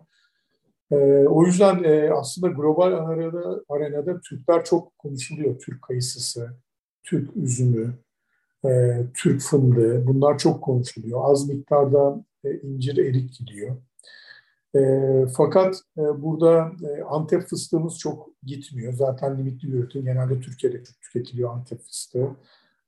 E, 0.91 0.95
o 1.27 1.45
yüzden 1.45 1.83
e, 1.83 2.09
aslında 2.09 2.47
global 2.47 2.91
arenada, 2.93 3.63
arenada 3.69 4.19
Türkler 4.19 4.65
çok 4.65 4.97
konuşuluyor. 4.97 5.59
Türk 5.59 5.81
kayısısı, 5.81 6.49
Türk 7.03 7.37
üzümü, 7.37 7.93
e, 8.65 9.01
Türk 9.13 9.41
fındığı 9.41 10.07
bunlar 10.07 10.37
çok 10.37 10.63
konuşuluyor. 10.63 11.19
Az 11.23 11.49
miktarda 11.49 12.25
e, 12.43 12.59
incir 12.59 12.97
erik 12.97 13.37
gidiyor. 13.39 13.77
E, 14.77 14.81
fakat 15.37 15.75
e, 15.97 16.01
burada 16.21 16.71
e, 16.83 17.01
Antep 17.03 17.43
fıstığımız 17.43 17.97
çok 17.97 18.29
gitmiyor. 18.43 18.93
Zaten 18.93 19.37
limitli 19.37 19.67
bir 19.67 19.73
üretim. 19.73 20.05
Genelde 20.05 20.39
Türkiye'de 20.39 20.83
çok 20.83 21.01
tüketiliyor 21.01 21.53
Antep 21.53 21.81
fıstığı. 21.81 22.29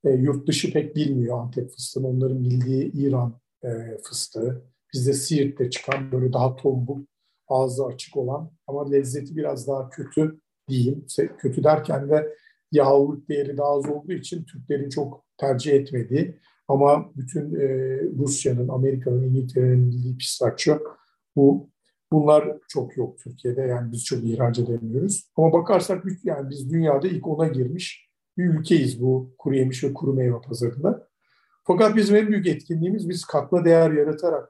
E, 0.04 0.10
yurt 0.10 0.48
dışı 0.48 0.74
pek 0.74 0.96
bilmiyor 0.96 1.40
Antep 1.40 1.72
fıstığını. 1.72 2.08
Onların 2.08 2.44
bildiği 2.44 2.92
İran 2.92 3.40
e, 3.64 3.70
fıstığı. 4.04 4.62
Bizde 4.94 5.14
Siirt'te 5.14 5.70
çıkan 5.70 6.12
böyle 6.12 6.34
daha 6.34 6.56
tombul, 6.56 7.06
ağzı 7.48 7.86
açık 7.86 8.18
olan 8.18 8.52
ama 8.68 8.90
lezzeti 8.90 9.36
biraz 9.36 9.68
daha 9.68 9.90
kötü 9.90 10.40
diyeyim. 10.70 11.06
Kötü 11.38 11.64
derken 11.64 12.10
de 12.10 12.36
yağlılık 12.72 13.30
değeri 13.30 13.58
daha 13.58 13.68
az 13.68 13.90
olduğu 13.90 14.14
için 14.14 14.44
Türklerin 14.44 14.90
çok 14.90 15.26
tercih 15.38 15.74
etmediği 15.74 16.40
ama 16.68 17.12
bütün 17.16 17.56
e, 17.56 17.68
Rusya'nın, 18.18 18.68
Amerika'nın, 18.68 19.24
İngiltere'nin 19.24 19.92
bildiği 19.92 20.18
pistachio 20.18 20.80
bu 21.36 21.70
bunlar 22.12 22.58
çok 22.68 22.98
yok 22.98 23.20
Türkiye'de. 23.20 23.62
Yani 23.62 23.92
biz 23.92 24.04
çok 24.04 24.24
ihraç 24.24 24.60
edemiyoruz. 24.60 25.30
Ama 25.38 25.54
bakarsak 25.54 26.06
yani 26.24 26.50
biz 26.50 26.72
dünyada 26.72 27.08
ilk 27.08 27.28
ona 27.28 27.48
girmiş 27.48 28.10
bir 28.38 28.46
ülkeyiz 28.46 29.02
bu 29.02 29.36
kuru 29.38 29.56
yemiş 29.56 29.84
ve 29.84 29.94
kuru 29.94 30.14
meyve 30.14 30.42
pazarında. 30.42 31.08
Fakat 31.64 31.96
bizim 31.96 32.16
en 32.16 32.28
büyük 32.28 32.48
etkinliğimiz 32.48 33.10
biz 33.10 33.26
katma 33.26 33.66
değer 33.66 33.92
yaratarak 33.92 34.50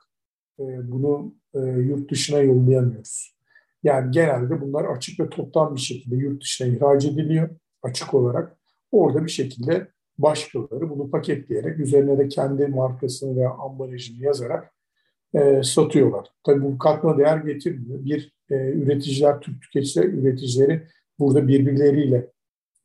e, 0.60 0.64
bunu 0.92 1.34
e, 1.54 1.60
yurt 1.60 2.12
dışına 2.12 2.40
yollayamıyoruz. 2.40 3.36
Yani 3.84 4.12
genelde 4.12 4.62
bunlar 4.62 4.86
açık 4.86 5.20
ve 5.20 5.30
toptan 5.30 5.76
bir 5.76 5.82
şekilde 5.82 6.16
yurt 6.16 6.42
dışına 6.42 6.68
ihraç 6.68 7.06
ediliyor 7.06 7.50
açık 7.84 8.14
olarak. 8.14 8.58
Orada 8.92 9.26
bir 9.26 9.32
şekilde 9.32 9.88
başkaları 10.18 10.90
bunu 10.90 11.12
paketleyerek 11.12 11.80
üzerine 11.80 12.18
de 12.18 12.28
kendi 12.28 12.68
markasını 12.68 13.36
veya 13.36 13.52
ambalajını 13.52 14.24
yazarak 14.24 14.74
e, 15.34 15.64
satıyorlar. 15.64 16.28
Tabii 16.44 16.62
bu 16.62 16.78
katma 16.78 17.18
değer 17.18 17.38
getirmiyor. 17.38 18.06
Bir, 18.06 18.34
e, 18.50 18.56
üreticiler, 18.56 19.40
Türk 19.40 19.62
tüketiciler 19.62 20.06
üreticileri 20.06 20.88
burada 21.20 21.48
birbirleriyle 21.48 22.32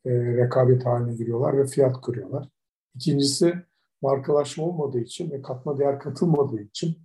e, 0.05 0.11
rekabet 0.11 0.85
haline 0.85 1.15
giriyorlar 1.15 1.57
ve 1.57 1.67
fiyat 1.67 2.01
kırıyorlar. 2.01 2.49
İkincisi 2.95 3.53
markalaşma 4.01 4.63
olmadığı 4.63 4.99
için 4.99 5.31
ve 5.31 5.41
katma 5.41 5.77
değer 5.77 5.99
katılmadığı 5.99 6.61
için 6.61 6.97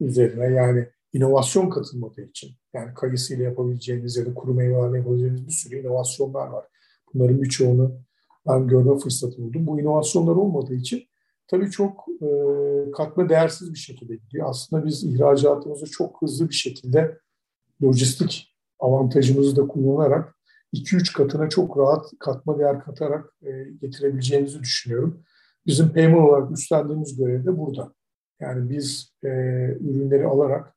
üzerine 0.00 0.44
yani 0.44 0.86
inovasyon 1.12 1.70
katılmadığı 1.70 2.22
için 2.22 2.50
yani 2.74 2.94
kayısıyla 2.94 3.44
yapabileceğiniz 3.44 4.16
ya 4.16 4.26
da 4.26 4.34
kuru 4.34 4.54
meyvelerle 4.54 4.98
yapabileceğiniz 4.98 5.46
bir 5.46 5.52
sürü 5.52 5.80
inovasyonlar 5.80 6.46
var. 6.46 6.64
Bunların 7.14 7.42
birçoğunu 7.42 7.92
ben 8.46 8.68
görme 8.68 8.98
fırsatı 8.98 9.38
buldum. 9.38 9.66
Bu 9.66 9.80
inovasyonlar 9.80 10.36
olmadığı 10.36 10.74
için 10.74 11.02
tabii 11.48 11.70
çok 11.70 12.06
e, 12.22 12.26
katma 12.90 13.28
değersiz 13.28 13.72
bir 13.72 13.78
şekilde 13.78 14.16
gidiyor. 14.16 14.50
Aslında 14.50 14.86
biz 14.86 15.04
ihracatımızı 15.04 15.86
çok 15.86 16.22
hızlı 16.22 16.48
bir 16.48 16.54
şekilde 16.54 17.18
lojistik 17.82 18.56
avantajımızı 18.78 19.56
da 19.56 19.66
kullanarak 19.66 20.34
2-3 20.74 21.12
katına 21.12 21.48
çok 21.48 21.78
rahat 21.78 22.12
katma 22.18 22.58
değer 22.58 22.80
katarak 22.80 23.34
e, 23.42 23.64
getirebileceğimizi 23.80 24.60
düşünüyorum. 24.60 25.24
Bizim 25.66 25.92
payment 25.92 26.28
olarak 26.28 26.50
üstlendiğimiz 26.50 27.16
görev 27.16 27.46
de 27.46 27.58
burada. 27.58 27.92
Yani 28.40 28.70
biz 28.70 29.12
e, 29.24 29.28
ürünleri 29.80 30.26
alarak 30.26 30.74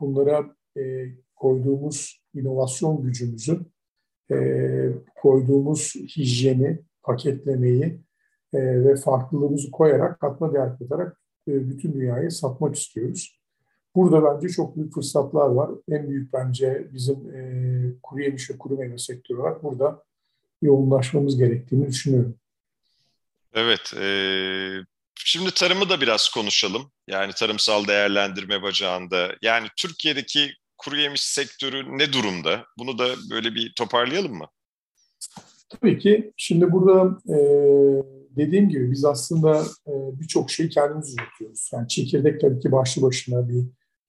bunlara 0.00 0.56
e, 0.76 1.06
koyduğumuz 1.34 2.22
inovasyon 2.34 3.02
gücümüzü, 3.02 3.60
e, 4.30 4.36
koyduğumuz 5.22 5.94
hijyeni, 5.94 6.82
paketlemeyi 7.02 8.05
e, 8.56 8.84
ve 8.84 8.96
farklılığımızı 8.96 9.70
koyarak 9.70 10.20
katma 10.20 10.54
değer 10.54 10.78
katarak 10.78 11.20
e, 11.48 11.70
bütün 11.70 11.92
dünyayı 11.92 12.30
satmak 12.30 12.76
istiyoruz. 12.76 13.38
Burada 13.94 14.24
bence 14.24 14.48
çok 14.48 14.76
büyük 14.76 14.94
fırsatlar 14.94 15.48
var. 15.48 15.70
En 15.90 16.08
büyük 16.08 16.32
bence 16.32 16.88
bizim 16.92 17.34
e, 17.34 17.40
kuru 18.02 18.22
yemiş 18.22 18.50
ve 18.50 18.58
kuru 18.58 18.76
meyve 18.76 18.98
sektörü 18.98 19.38
var. 19.38 19.62
Burada 19.62 20.02
yoğunlaşmamız 20.62 21.38
gerektiğini 21.38 21.88
düşünüyorum. 21.88 22.34
Evet, 23.54 23.94
e, 24.00 24.08
şimdi 25.14 25.50
tarımı 25.54 25.88
da 25.88 26.00
biraz 26.00 26.28
konuşalım. 26.28 26.90
Yani 27.08 27.32
tarımsal 27.32 27.86
değerlendirme 27.86 28.62
bacağında. 28.62 29.28
Yani 29.42 29.66
Türkiye'deki 29.76 30.50
kuru 30.78 30.96
yemiş 30.96 31.24
sektörü 31.24 31.98
ne 31.98 32.12
durumda? 32.12 32.64
Bunu 32.78 32.98
da 32.98 33.06
böyle 33.30 33.54
bir 33.54 33.72
toparlayalım 33.76 34.34
mı? 34.34 34.46
Tabii 35.68 35.98
ki. 35.98 36.32
Şimdi 36.36 36.72
burada 36.72 37.18
e, 37.28 37.36
dediğim 38.36 38.68
gibi 38.68 38.90
biz 38.90 39.04
aslında 39.04 39.62
e, 39.86 39.92
birçok 40.20 40.50
şeyi 40.50 40.68
kendimiz 40.68 41.14
üretiyoruz. 41.14 41.70
Yani 41.72 41.88
çekirdek 41.88 42.40
tabii 42.40 42.58
ki 42.58 42.72
başlı 42.72 43.02
başına 43.02 43.48
bir 43.48 43.64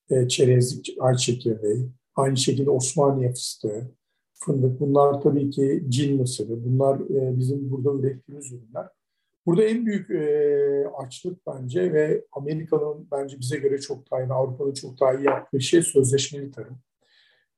e, 0.09 0.27
çerezlik 0.27 0.97
ay 0.99 1.15
çekirdeği. 1.15 1.89
Aynı 2.15 2.37
şekilde 2.37 2.69
Osmaniye 2.69 3.33
fıstığı, 3.33 3.91
fındık. 4.33 4.79
Bunlar 4.79 5.21
tabii 5.21 5.49
ki 5.49 5.83
cin 5.89 6.21
mısırı. 6.21 6.65
Bunlar 6.65 6.99
e, 6.99 7.37
bizim 7.37 7.71
burada 7.71 7.93
ürettiğimiz 7.99 8.51
ürünler. 8.51 8.87
Burada 9.45 9.63
en 9.63 9.85
büyük 9.85 10.09
e, 10.09 10.87
açlık 10.97 11.47
bence 11.47 11.93
ve 11.93 12.25
Amerika'nın 12.31 13.07
bence 13.11 13.39
bize 13.39 13.57
göre 13.57 13.79
çok 13.79 14.11
daha 14.11 14.21
iyi, 14.21 14.33
Avrupa'da 14.33 14.73
çok 14.73 14.99
daha 14.99 15.13
iyi 15.13 15.25
yaptığı 15.25 15.61
şey 15.61 15.81
sözleşmeli 15.81 16.51
tarım. 16.51 16.79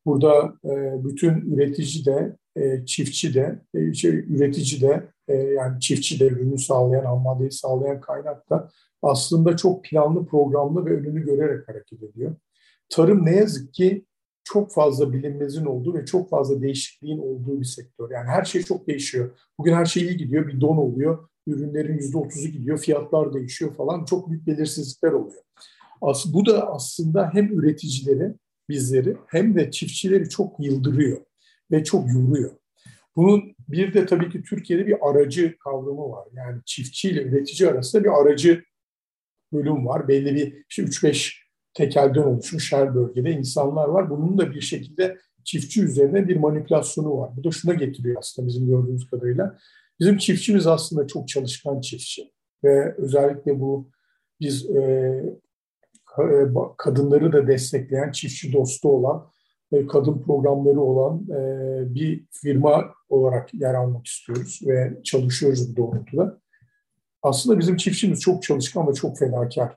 Burada 0.06 0.54
e, 0.66 1.04
bütün 1.04 1.56
üretici 1.56 2.06
de, 2.06 2.38
e, 2.56 2.86
çiftçi 2.86 3.34
de, 3.34 3.62
e, 3.74 3.94
şey, 3.94 4.12
üretici 4.12 4.82
de, 4.82 5.08
e, 5.28 5.34
yani 5.34 5.80
çiftçi 5.80 6.20
de 6.20 6.28
ürünü 6.28 6.58
sağlayan, 6.58 7.06
ham 7.06 7.52
sağlayan 7.52 8.02
kaynak 8.02 8.50
da 8.50 8.70
aslında 9.02 9.58
çok 9.58 9.84
planlı, 9.84 10.26
programlı 10.26 10.86
ve 10.86 10.90
önünü 10.90 11.26
görerek 11.26 11.70
hareket 11.70 12.04
ediyor. 12.04 12.36
Tarım 12.90 13.26
ne 13.26 13.36
yazık 13.36 13.74
ki 13.74 14.06
çok 14.44 14.74
fazla 14.74 15.14
bilinmezin 15.14 15.66
olduğu 15.66 15.94
ve 15.94 16.06
çok 16.06 16.30
fazla 16.30 16.62
değişikliğin 16.62 17.18
olduğu 17.18 17.60
bir 17.60 17.66
sektör. 17.66 18.12
Yani 18.12 18.28
her 18.28 18.44
şey 18.44 18.64
çok 18.64 18.88
değişiyor. 18.88 19.30
Bugün 19.60 19.74
her 19.74 19.86
şey 19.86 20.04
iyi 20.04 20.18
gidiyor, 20.18 20.48
bir 20.48 20.62
don 20.62 20.78
oluyor, 20.78 21.28
ürünlerin 21.48 21.98
yüzde 21.98 22.18
otuzu 22.18 22.48
gidiyor, 22.48 22.78
fiyatlar 22.78 23.34
değişiyor 23.34 23.74
falan. 23.74 24.06
Çok 24.06 24.30
büyük 24.30 24.48
belirsizlikler 24.48 25.12
oluyor. 25.12 25.44
As 26.02 26.34
bu 26.34 26.46
da 26.46 26.74
aslında 26.74 27.30
hem 27.34 27.60
üreticileri, 27.60 28.34
bizleri 28.70 29.18
hem 29.28 29.56
de 29.56 29.72
çiftçileri 29.72 30.30
çok 30.30 30.60
yıldırıyor 30.60 31.22
ve 31.72 31.84
çok 31.84 32.14
yoruyor. 32.14 32.52
Bunun 33.16 33.56
bir 33.68 33.94
de 33.94 34.06
tabii 34.06 34.30
ki 34.30 34.44
Türkiye'de 34.44 34.88
bir 34.88 35.10
aracı 35.10 35.58
kavramı 35.58 36.10
var. 36.10 36.28
Yani 36.34 36.62
çiftçi 36.66 37.10
ile 37.10 37.24
üretici 37.24 37.70
arasında 37.70 38.04
bir 38.04 38.22
aracı 38.22 38.64
bölüm 39.54 39.86
var. 39.86 40.08
Belli 40.08 40.36
bir 40.36 40.66
işte 40.70 40.84
3-5 40.84 41.34
tekelden 41.74 42.24
oluşmuş 42.24 42.74
her 42.74 42.96
bölgede 42.96 43.32
insanlar 43.32 43.88
var. 43.88 44.10
Bunun 44.10 44.38
da 44.38 44.54
bir 44.54 44.62
şekilde 44.62 45.18
çiftçi 45.44 45.84
üzerine 45.84 46.28
bir 46.28 46.36
manipülasyonu 46.36 47.18
var. 47.18 47.32
Bu 47.38 47.44
da 47.44 47.52
şuna 47.52 47.74
getiriyor 47.74 48.16
aslında 48.20 48.48
bizim 48.48 48.68
gördüğümüz 48.68 49.10
kadarıyla. 49.10 49.58
Bizim 50.00 50.18
çiftçimiz 50.18 50.68
aslında 50.68 51.08
çok 51.08 51.28
çalışkan 51.28 51.82
çiftçi 51.82 52.32
ve 52.64 52.96
özellikle 52.98 53.60
bu 53.60 53.92
biz 54.40 54.70
e, 54.70 55.24
kadınları 56.78 57.34
da 57.34 57.48
destekleyen, 57.48 58.12
çiftçi 58.12 58.54
dostu 58.54 58.90
olan, 58.90 59.30
e, 59.72 59.88
kadın 59.88 60.22
programları 60.22 60.82
olan 60.82 61.24
e, 61.30 61.96
bir 61.96 62.26
firma 62.32 62.86
olarak 63.10 63.54
yer 63.54 63.74
almak 63.74 64.08
istiyoruz 64.08 64.60
ve 64.68 65.02
çalışıyoruz 65.04 65.72
bu 65.72 65.76
doğrultuda. 65.78 66.40
Aslında 67.22 67.60
bizim 67.60 67.78
çiftçimiz 67.78 68.20
çok 68.20 68.44
çalışkan 68.44 68.88
ve 68.88 68.94
çok 68.94 69.18
fedakar. 69.18 69.76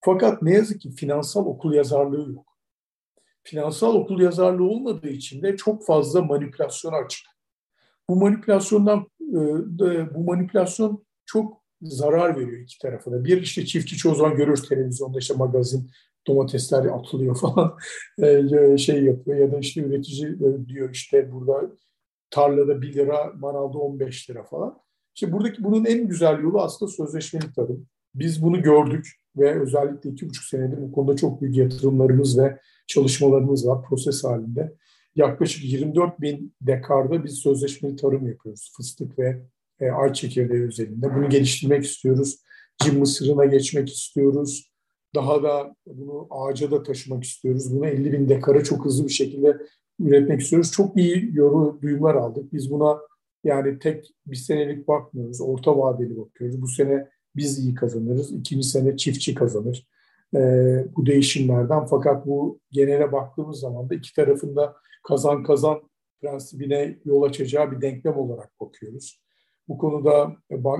Fakat 0.00 0.42
ne 0.42 0.54
yazık 0.54 0.80
ki 0.80 0.90
finansal 0.90 1.46
okul 1.46 1.74
yazarlığı 1.74 2.32
yok. 2.32 2.46
Finansal 3.44 3.94
okul 3.94 4.20
yazarlığı 4.20 4.64
olmadığı 4.64 5.08
için 5.08 5.42
de 5.42 5.56
çok 5.56 5.86
fazla 5.86 6.22
manipülasyon 6.22 6.92
açık. 6.92 7.26
Bu 8.08 8.16
manipülasyondan 8.16 9.06
e, 9.20 10.14
bu 10.14 10.24
manipülasyon 10.24 11.04
çok 11.26 11.61
zarar 11.82 12.40
veriyor 12.40 12.60
iki 12.60 12.78
tarafa 12.78 13.12
da. 13.12 13.24
Bir 13.24 13.42
işte 13.42 13.66
çiftçi 13.66 13.96
çoğu 13.96 14.14
zaman 14.14 14.36
görürüz 14.36 14.68
televizyonda 14.68 15.18
işte 15.18 15.34
magazin 15.34 15.90
domatesler 16.26 16.84
atılıyor 16.84 17.36
falan 17.40 17.78
e, 18.22 18.78
şey 18.78 19.04
yapıyor 19.04 19.36
ya 19.36 19.52
da 19.52 19.58
işte 19.58 19.80
üretici 19.80 20.38
diyor 20.68 20.90
işte 20.92 21.32
burada 21.32 21.72
tarlada 22.30 22.82
1 22.82 22.94
lira 22.94 23.32
manavda 23.38 23.78
15 23.78 24.30
lira 24.30 24.44
falan. 24.44 24.78
İşte 25.14 25.32
buradaki 25.32 25.64
bunun 25.64 25.84
en 25.84 26.08
güzel 26.08 26.42
yolu 26.42 26.60
aslında 26.60 26.92
sözleşmeli 26.92 27.52
tarım. 27.56 27.86
Biz 28.14 28.42
bunu 28.42 28.62
gördük 28.62 29.06
ve 29.36 29.60
özellikle 29.60 30.10
iki 30.10 30.28
buçuk 30.28 30.44
senedir 30.44 30.82
bu 30.82 30.92
konuda 30.92 31.16
çok 31.16 31.42
büyük 31.42 31.56
yatırımlarımız 31.56 32.38
ve 32.38 32.58
çalışmalarımız 32.86 33.68
var 33.68 33.82
proses 33.88 34.24
halinde. 34.24 34.74
Yaklaşık 35.16 35.64
24 35.64 36.20
bin 36.20 36.54
dekarda 36.60 37.24
biz 37.24 37.34
sözleşmeli 37.34 37.96
tarım 37.96 38.26
yapıyoruz. 38.26 38.72
Fıstık 38.76 39.18
ve 39.18 39.42
e, 39.82 39.90
ay 39.90 40.12
çekirdeği 40.12 40.60
üzerinde. 40.60 41.14
Bunu 41.14 41.28
geliştirmek 41.28 41.84
istiyoruz. 41.84 42.42
Cim 42.84 42.98
mısırına 42.98 43.44
geçmek 43.44 43.88
istiyoruz. 43.88 44.72
Daha 45.14 45.42
da 45.42 45.74
bunu 45.86 46.26
ağaca 46.30 46.70
da 46.70 46.82
taşımak 46.82 47.24
istiyoruz. 47.24 47.74
Bunu 47.74 47.86
50 47.86 48.12
bin 48.12 48.28
dekara 48.28 48.64
çok 48.64 48.84
hızlı 48.84 49.04
bir 49.04 49.12
şekilde 49.12 49.58
üretmek 50.00 50.40
istiyoruz. 50.40 50.72
Çok 50.72 50.96
iyi 50.96 51.30
yoru 51.32 51.78
duyumlar 51.82 52.14
aldık. 52.14 52.52
Biz 52.52 52.70
buna 52.70 52.98
yani 53.44 53.78
tek 53.78 54.14
bir 54.26 54.36
senelik 54.36 54.88
bakmıyoruz. 54.88 55.40
Orta 55.40 55.78
vadeli 55.78 56.18
bakıyoruz. 56.18 56.62
Bu 56.62 56.68
sene 56.68 57.08
biz 57.36 57.58
iyi 57.58 57.74
kazanırız. 57.74 58.32
İkinci 58.32 58.68
sene 58.68 58.96
çiftçi 58.96 59.34
kazanır. 59.34 59.86
E, 60.34 60.38
bu 60.96 61.06
değişimlerden 61.06 61.86
fakat 61.86 62.26
bu 62.26 62.60
genele 62.70 63.12
baktığımız 63.12 63.60
zaman 63.60 63.90
da 63.90 63.94
iki 63.94 64.14
tarafında 64.14 64.76
kazan 65.02 65.42
kazan 65.42 65.80
prensibine 66.20 66.98
yol 67.04 67.22
açacağı 67.22 67.72
bir 67.72 67.80
denklem 67.80 68.16
olarak 68.16 68.60
bakıyoruz. 68.60 69.22
Bu 69.68 69.78
konuda 69.78 70.36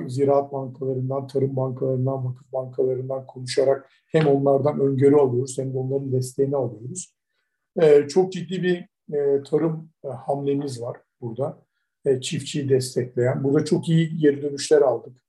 ziraat 0.07 0.53
bankalarından, 0.53 1.27
tarım 1.27 1.57
bankalarından, 1.57 2.25
vakıf 2.25 2.53
bankalarından 2.53 3.27
konuşarak 3.27 3.90
hem 4.07 4.27
onlardan 4.27 4.81
öngörü 4.81 5.16
alıyoruz 5.16 5.59
hem 5.59 5.75
de 5.75 5.79
onların 5.79 6.12
desteğini 6.12 6.57
alıyoruz. 6.57 7.14
Ee, 7.83 8.09
çok 8.09 8.33
ciddi 8.33 8.62
bir 8.62 8.88
e, 9.16 9.42
tarım 9.42 9.90
e, 10.05 10.09
hamlemiz 10.09 10.83
var 10.83 10.97
burada. 11.21 11.62
E, 12.05 12.21
çiftçiyi 12.21 12.68
destekleyen. 12.68 13.45
Burada 13.45 13.64
çok 13.64 13.88
iyi 13.88 14.16
geri 14.16 14.42
dönüşler 14.42 14.83
aldık. 14.83 15.23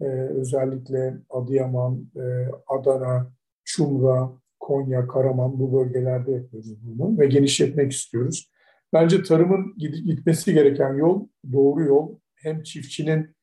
Özellikle 0.00 1.18
Adıyaman, 1.30 2.10
e, 2.16 2.48
Adana, 2.66 3.32
Çumra, 3.64 4.32
Konya, 4.60 5.08
Karaman 5.08 5.58
bu 5.58 5.72
bölgelerde 5.72 6.32
yapıyoruz 6.32 6.74
bunu 6.82 7.18
ve 7.18 7.26
genişletmek 7.26 7.92
istiyoruz. 7.92 8.50
Bence 8.92 9.22
tarımın 9.22 9.74
gitmesi 9.78 10.54
gereken 10.54 10.94
yol 10.94 11.26
doğru 11.52 11.84
yol. 11.84 12.14
Hem 12.42 12.62
çiftçinin 12.62 13.36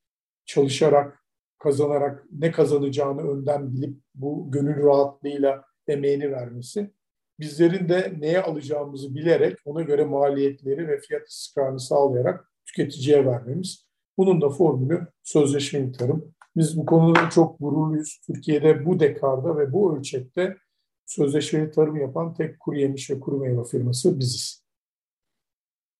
çalışarak, 0.45 1.23
kazanarak 1.59 2.25
ne 2.31 2.51
kazanacağını 2.51 3.21
önden 3.21 3.73
bilip 3.73 3.97
bu 4.15 4.51
gönül 4.51 4.83
rahatlığıyla 4.83 5.65
emeğini 5.87 6.31
vermesi. 6.31 6.91
Bizlerin 7.39 7.89
de 7.89 8.13
neye 8.19 8.41
alacağımızı 8.41 9.15
bilerek 9.15 9.57
ona 9.65 9.81
göre 9.81 10.05
maliyetleri 10.05 10.87
ve 10.87 10.99
fiyat 10.99 11.27
istikrarını 11.27 11.79
sağlayarak 11.79 12.51
tüketiciye 12.65 13.25
vermemiz. 13.25 13.85
Bunun 14.17 14.41
da 14.41 14.49
formülü 14.49 15.07
sözleşmeli 15.23 15.91
tarım. 15.91 16.35
Biz 16.55 16.77
bu 16.77 16.85
konuda 16.85 17.29
çok 17.29 17.59
gururluyuz. 17.59 18.21
Türkiye'de 18.27 18.85
bu 18.85 18.99
dekarda 18.99 19.57
ve 19.57 19.73
bu 19.73 19.97
ölçekte 19.97 20.57
sözleşmeli 21.05 21.71
tarım 21.71 21.95
yapan 21.95 22.33
tek 22.33 22.59
kuru 22.59 22.77
yemiş 22.77 23.11
ve 23.11 23.19
kuru 23.19 23.37
meyve 23.37 23.63
firması 23.63 24.19
biziz. 24.19 24.64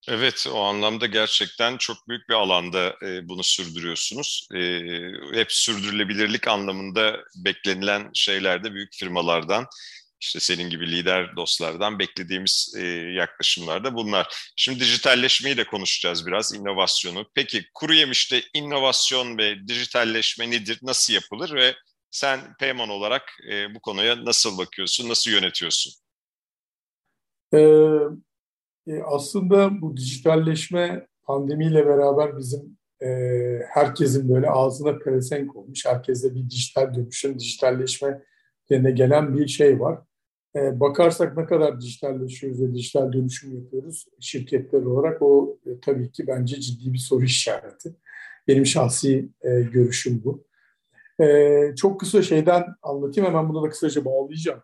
Evet, 0.08 0.48
o 0.54 0.60
anlamda 0.60 1.06
gerçekten 1.06 1.78
çok 1.78 2.08
büyük 2.08 2.30
bir 2.30 2.34
alanda 2.34 2.96
e, 3.02 3.28
bunu 3.28 3.44
sürdürüyorsunuz. 3.44 4.48
E, 4.54 4.60
hep 5.34 5.52
sürdürülebilirlik 5.52 6.48
anlamında 6.48 7.24
beklenilen 7.36 8.10
şeyler 8.14 8.64
de 8.64 8.74
büyük 8.74 8.94
firmalardan 8.94 9.68
işte 10.22 10.40
senin 10.40 10.70
gibi 10.70 10.92
lider 10.92 11.36
dostlardan 11.36 12.00
beklediğimiz 12.00 12.74
e, 12.78 12.86
yaklaşımlar 13.16 13.84
da 13.84 13.96
bunlar. 13.96 14.28
Şimdi 14.56 14.80
dijitalleşmeyi 14.80 15.58
de 15.58 15.64
konuşacağız 15.64 16.28
biraz, 16.28 16.54
inovasyonu. 16.54 17.26
Peki 17.36 17.66
kuru 17.74 17.94
yemişte 17.94 18.44
inovasyon 18.54 19.38
ve 19.38 19.68
dijitalleşme 19.68 20.52
nedir, 20.52 20.80
nasıl 20.82 21.14
yapılır 21.14 21.54
ve 21.54 21.76
sen 22.12 22.56
Peyman 22.60 22.90
olarak 22.90 23.38
e, 23.52 23.76
bu 23.76 23.80
konuya 23.80 24.26
nasıl 24.26 24.58
bakıyorsun, 24.58 25.10
nasıl 25.10 25.32
yönetiyorsun? 25.32 25.94
Ee, 27.54 27.58
e, 28.88 29.02
aslında 29.02 29.82
bu 29.82 29.98
dijitalleşme 29.98 31.08
pandemiyle 31.24 31.86
beraber 31.86 32.38
bizim 32.38 32.78
e, 33.02 33.08
herkesin 33.70 34.30
böyle 34.30 34.50
ağzına 34.50 34.98
pelesenk 34.98 35.56
olmuş. 35.56 35.86
Herkeste 35.86 36.36
bir 36.36 36.50
dijital 36.50 36.96
dönüşüm, 36.96 37.40
dijitalleşme 37.40 38.22
yerine 38.70 38.92
gelen 38.92 39.38
bir 39.38 39.48
şey 39.48 39.80
var. 39.80 40.00
E, 40.56 40.80
bakarsak 40.80 41.38
ne 41.38 41.46
kadar 41.46 41.82
dijitalleşiyoruz 41.82 42.62
ve 42.62 42.74
dijital 42.74 43.14
dönüşüm 43.14 43.56
yapıyoruz 43.56 44.06
şirketler 44.20 44.82
olarak 44.82 45.22
o 45.22 45.58
e, 45.66 45.80
tabii 45.80 46.12
ki 46.12 46.28
bence 46.28 46.60
ciddi 46.60 46.94
bir 46.94 46.98
soru 46.98 47.24
işareti. 47.24 47.96
Benim 48.48 48.66
şahsi 48.66 49.30
e, 49.42 49.62
görüşüm 49.62 50.22
bu. 50.26 50.46
E, 51.24 51.76
çok 51.76 52.00
kısa 52.00 52.22
şeyden 52.22 52.64
anlatayım 52.82 53.30
hemen 53.30 53.50
bunu 53.50 53.64
da 53.64 53.70
kısaca 53.70 54.06
bağlayacağım. 54.06 54.62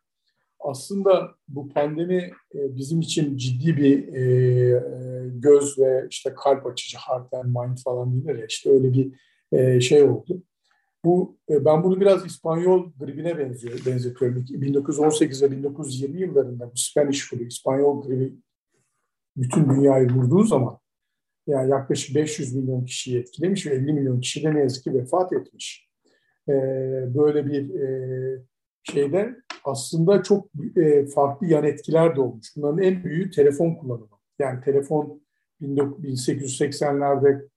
Aslında 0.63 1.36
bu 1.47 1.69
pandemi 1.69 2.32
e, 2.56 2.76
bizim 2.76 3.02
için 3.02 3.38
ciddi 3.38 3.78
bir 3.78 4.13
e, 4.13 4.21
e, 4.21 5.30
göz 5.30 5.80
ve 5.80 6.08
işte 6.10 6.34
kalp 6.36 6.65
açıcı 6.65 6.97
heart 6.97 7.34
and 7.34 7.45
mind 7.45 7.78
falan 7.84 8.24
denir 8.24 8.39
ya 8.39 8.45
işte 8.45 8.69
öyle 8.69 8.93
bir 8.93 9.12
şey 9.82 10.04
oldu. 10.04 10.43
Bu 11.06 11.38
ben 11.50 11.84
bunu 11.84 12.02
biraz 12.02 12.26
İspanyol 12.26 12.91
gribine 13.00 13.38
benziyor, 13.38 13.80
benzetiyorum. 13.86 14.45
1918 14.50 15.43
ve 15.43 15.52
1920 15.52 16.21
yıllarında 16.21 16.71
bu 16.71 16.78
Spanish 16.78 17.30
flu, 17.30 17.43
İspanyol 17.43 18.08
gribi 18.08 18.34
bütün 19.38 19.69
dünyayı 19.69 20.10
vurduğu 20.10 20.43
zaman 20.43 20.78
yani 21.47 21.69
yaklaşık 21.69 22.15
500 22.15 22.56
milyon 22.56 22.86
kişiyi 22.86 23.19
etkilemiş 23.19 23.65
ve 23.65 23.74
50 23.74 23.93
milyon 23.93 24.21
kişi 24.21 24.43
de 24.43 24.56
ne 24.56 24.60
yazık 24.60 24.84
ki 24.84 24.93
vefat 24.93 25.34
etmiş. 25.34 25.89
Ee, 26.50 26.54
böyle 27.15 27.45
bir 27.45 27.80
e, 27.80 28.41
şeyde 28.84 29.36
aslında 29.65 30.24
çok 30.24 30.47
e, 30.76 31.06
farklı 31.06 31.47
yan 31.47 31.63
etkiler 31.63 32.15
de 32.15 32.21
olmuş. 32.21 32.47
Bunların 32.56 32.84
en 32.84 33.04
büyüğü 33.04 33.32
telefon 33.32 33.76
kullanımı. 33.76 34.08
Yani 34.39 34.62
telefon 34.62 35.21
1880'lerde 35.62 37.47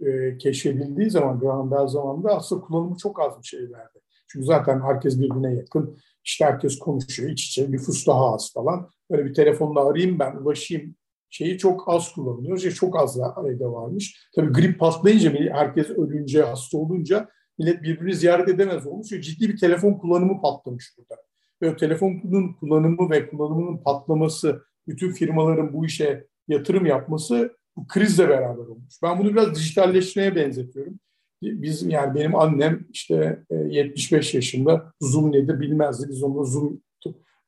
e, 0.00 0.38
keşfedildiği 0.38 1.10
zaman 1.10 1.40
Graham 1.40 1.70
Bell 1.70 1.86
zamanında 1.86 2.36
aslında 2.36 2.62
kullanımı 2.62 2.96
çok 2.96 3.20
azmış 3.20 3.54
evlerde. 3.54 3.98
Çünkü 4.28 4.46
zaten 4.46 4.80
herkes 4.80 5.20
birbirine 5.20 5.54
yakın. 5.54 5.98
İşte 6.24 6.44
herkes 6.44 6.78
konuşuyor 6.78 7.30
iç 7.30 7.48
içe. 7.48 7.70
Nüfus 7.70 8.06
daha 8.06 8.34
az 8.34 8.52
falan. 8.54 8.88
Böyle 9.10 9.24
bir 9.24 9.34
telefonla 9.34 9.88
arayayım 9.88 10.18
ben 10.18 10.36
ulaşayım 10.36 10.94
şeyi 11.30 11.58
çok 11.58 11.88
az 11.88 12.12
kullanılıyor. 12.12 12.56
İşte 12.56 12.70
çok 12.70 12.96
az 12.96 13.18
evde 13.46 13.66
varmış. 13.66 14.28
Tabii 14.34 14.52
grip 14.52 14.80
patlayınca 14.80 15.32
herkes 15.52 15.90
ölünce, 15.90 16.42
hasta 16.42 16.78
olunca 16.78 17.28
millet 17.58 17.82
birbirini 17.82 18.14
ziyaret 18.14 18.48
edemez 18.48 18.86
olmuş. 18.86 19.08
Ciddi 19.08 19.48
bir 19.48 19.58
telefon 19.58 19.94
kullanımı 19.94 20.40
patlamış 20.40 20.94
burada. 20.98 21.22
Ve 21.62 21.76
telefonun 21.76 22.52
kullanımı 22.52 23.10
ve 23.10 23.30
kullanımının 23.30 23.76
patlaması, 23.76 24.62
bütün 24.88 25.12
firmaların 25.12 25.72
bu 25.72 25.86
işe 25.86 26.26
yatırım 26.48 26.86
yapması 26.86 27.56
bu 27.76 27.86
krizle 27.86 28.28
beraber 28.28 28.62
olmuş. 28.62 28.94
Ben 29.02 29.18
bunu 29.18 29.30
biraz 29.30 29.54
dijitalleşmeye 29.54 30.36
benzetiyorum. 30.36 31.00
Biz 31.42 31.82
yani 31.82 32.14
benim 32.14 32.36
annem 32.36 32.86
işte 32.92 33.44
75 33.50 34.34
e, 34.34 34.38
yaşında 34.38 34.92
Zoom 35.00 35.32
nedir 35.32 35.60
bilmezdi. 35.60 36.06
Biz 36.08 36.22
onunla 36.22 36.44
Zoom 36.44 36.80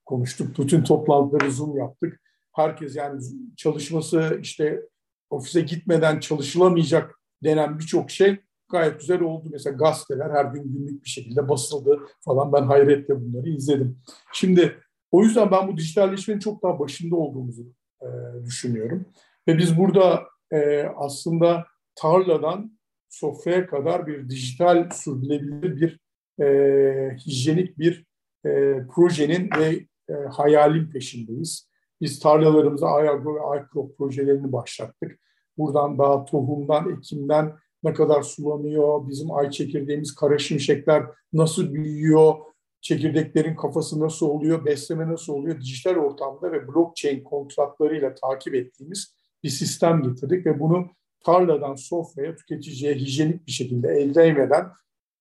konuştuk. 0.05 0.59
Bütün 0.59 0.83
toplantıları 0.83 1.53
Zoom 1.53 1.77
yaptık. 1.77 2.20
Herkes 2.53 2.96
yani 2.96 3.20
çalışması 3.57 4.38
işte 4.42 4.83
ofise 5.31 5.61
gitmeden 5.61 6.20
çalışılamayacak 6.20 7.20
denen 7.44 7.79
birçok 7.79 8.11
şey 8.11 8.40
gayet 8.70 9.00
güzel 9.00 9.20
oldu. 9.20 9.48
Mesela 9.53 9.77
gazeteler 9.77 10.31
her 10.31 10.44
gün 10.44 10.62
günlük 10.62 11.05
bir 11.05 11.09
şekilde 11.09 11.48
basıldı 11.48 12.00
falan. 12.24 12.53
Ben 12.53 12.62
hayretle 12.62 13.20
bunları 13.20 13.48
izledim. 13.48 13.98
Şimdi 14.33 14.79
o 15.11 15.22
yüzden 15.22 15.50
ben 15.50 15.68
bu 15.68 15.77
dijitalleşmenin 15.77 16.38
çok 16.38 16.62
daha 16.62 16.79
başında 16.79 17.16
olduğumuzu 17.16 17.62
e, 18.03 18.09
düşünüyorum. 18.44 19.07
Ve 19.48 19.59
biz 19.59 19.79
burada 19.79 20.22
e, 20.53 20.83
aslında 20.96 21.66
tarladan 21.94 22.79
sofraya 23.09 23.66
kadar 23.66 24.07
bir 24.07 24.29
dijital 24.29 24.90
sürdürülebilir 24.90 25.81
bir 25.81 26.00
e, 26.44 27.16
hijyenik 27.16 27.79
bir 27.79 28.07
e, 28.46 28.81
projenin 28.94 29.50
ve 29.59 29.87
e, 30.09 30.14
hayalin 30.33 30.90
peşindeyiz. 30.90 31.68
Biz 32.00 32.18
tarlalarımıza 32.18 32.87
Ayagro 32.87 33.35
ve 33.35 33.61
iCrop 33.61 33.98
projelerini 33.98 34.53
başlattık. 34.53 35.20
Buradan 35.59 35.98
daha 35.98 36.24
tohumdan, 36.24 36.96
ekimden 36.98 37.53
ne 37.85 37.94
kadar 37.94 38.23
sulanıyor, 38.23 39.09
bizim 39.09 39.33
ay 39.33 39.51
çekirdeğimiz 39.51 40.14
kara 40.14 40.38
şimşekler 40.38 41.03
nasıl 41.33 41.75
büyüyor, 41.75 42.35
çekirdeklerin 42.81 43.57
kafası 43.57 44.01
nasıl 44.01 44.27
oluyor, 44.27 44.64
besleme 44.64 45.09
nasıl 45.09 45.33
oluyor, 45.33 45.61
dijital 45.61 45.97
ortamda 45.97 46.53
ve 46.53 46.68
blockchain 46.68 47.25
kontratlarıyla 47.25 48.14
takip 48.14 48.55
ettiğimiz 48.55 49.14
bir 49.44 49.49
sistem 49.49 50.03
getirdik 50.03 50.47
ve 50.47 50.61
bunu 50.61 50.87
tarladan 51.25 51.75
sofraya 51.75 52.37
tüketiciye 52.37 52.94
hijyenik 52.94 53.47
bir 53.47 53.53
şekilde 53.53 53.88
el 53.88 54.14
değmeden 54.14 54.66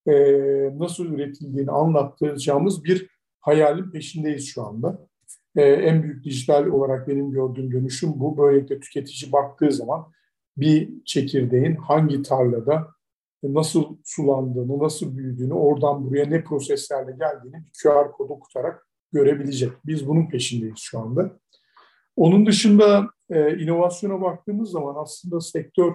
e, 0.07 0.13
nasıl 0.79 1.05
üretildiğini 1.05 1.71
anlattıracağımız 1.71 2.83
bir 2.83 3.07
hayalin 3.39 3.91
peşindeyiz 3.91 4.47
şu 4.47 4.63
anda. 4.63 5.07
E, 5.55 5.61
en 5.61 6.03
büyük 6.03 6.23
dijital 6.23 6.65
olarak 6.65 7.07
benim 7.07 7.31
gördüğüm 7.31 7.71
dönüşüm 7.71 8.19
bu. 8.19 8.37
Böylelikle 8.37 8.79
tüketici 8.79 9.31
baktığı 9.31 9.71
zaman 9.71 10.11
bir 10.57 11.05
çekirdeğin 11.05 11.75
hangi 11.75 12.21
tarlada 12.21 12.87
nasıl 13.43 13.97
sulandığını, 14.03 14.79
nasıl 14.79 15.17
büyüdüğünü, 15.17 15.53
oradan 15.53 16.05
buraya 16.05 16.25
ne 16.25 16.43
proseslerle 16.43 17.11
geldiğini 17.11 17.65
bir 17.65 17.71
QR 17.83 18.11
kodu 18.11 18.33
okutarak 18.33 18.87
görebilecek. 19.11 19.71
Biz 19.85 20.07
bunun 20.07 20.29
peşindeyiz 20.29 20.77
şu 20.77 20.99
anda. 20.99 21.39
Onun 22.15 22.45
dışında 22.45 23.09
e, 23.29 23.57
inovasyona 23.57 24.21
baktığımız 24.21 24.71
zaman 24.71 24.95
aslında 24.97 25.41
sektör 25.41 25.93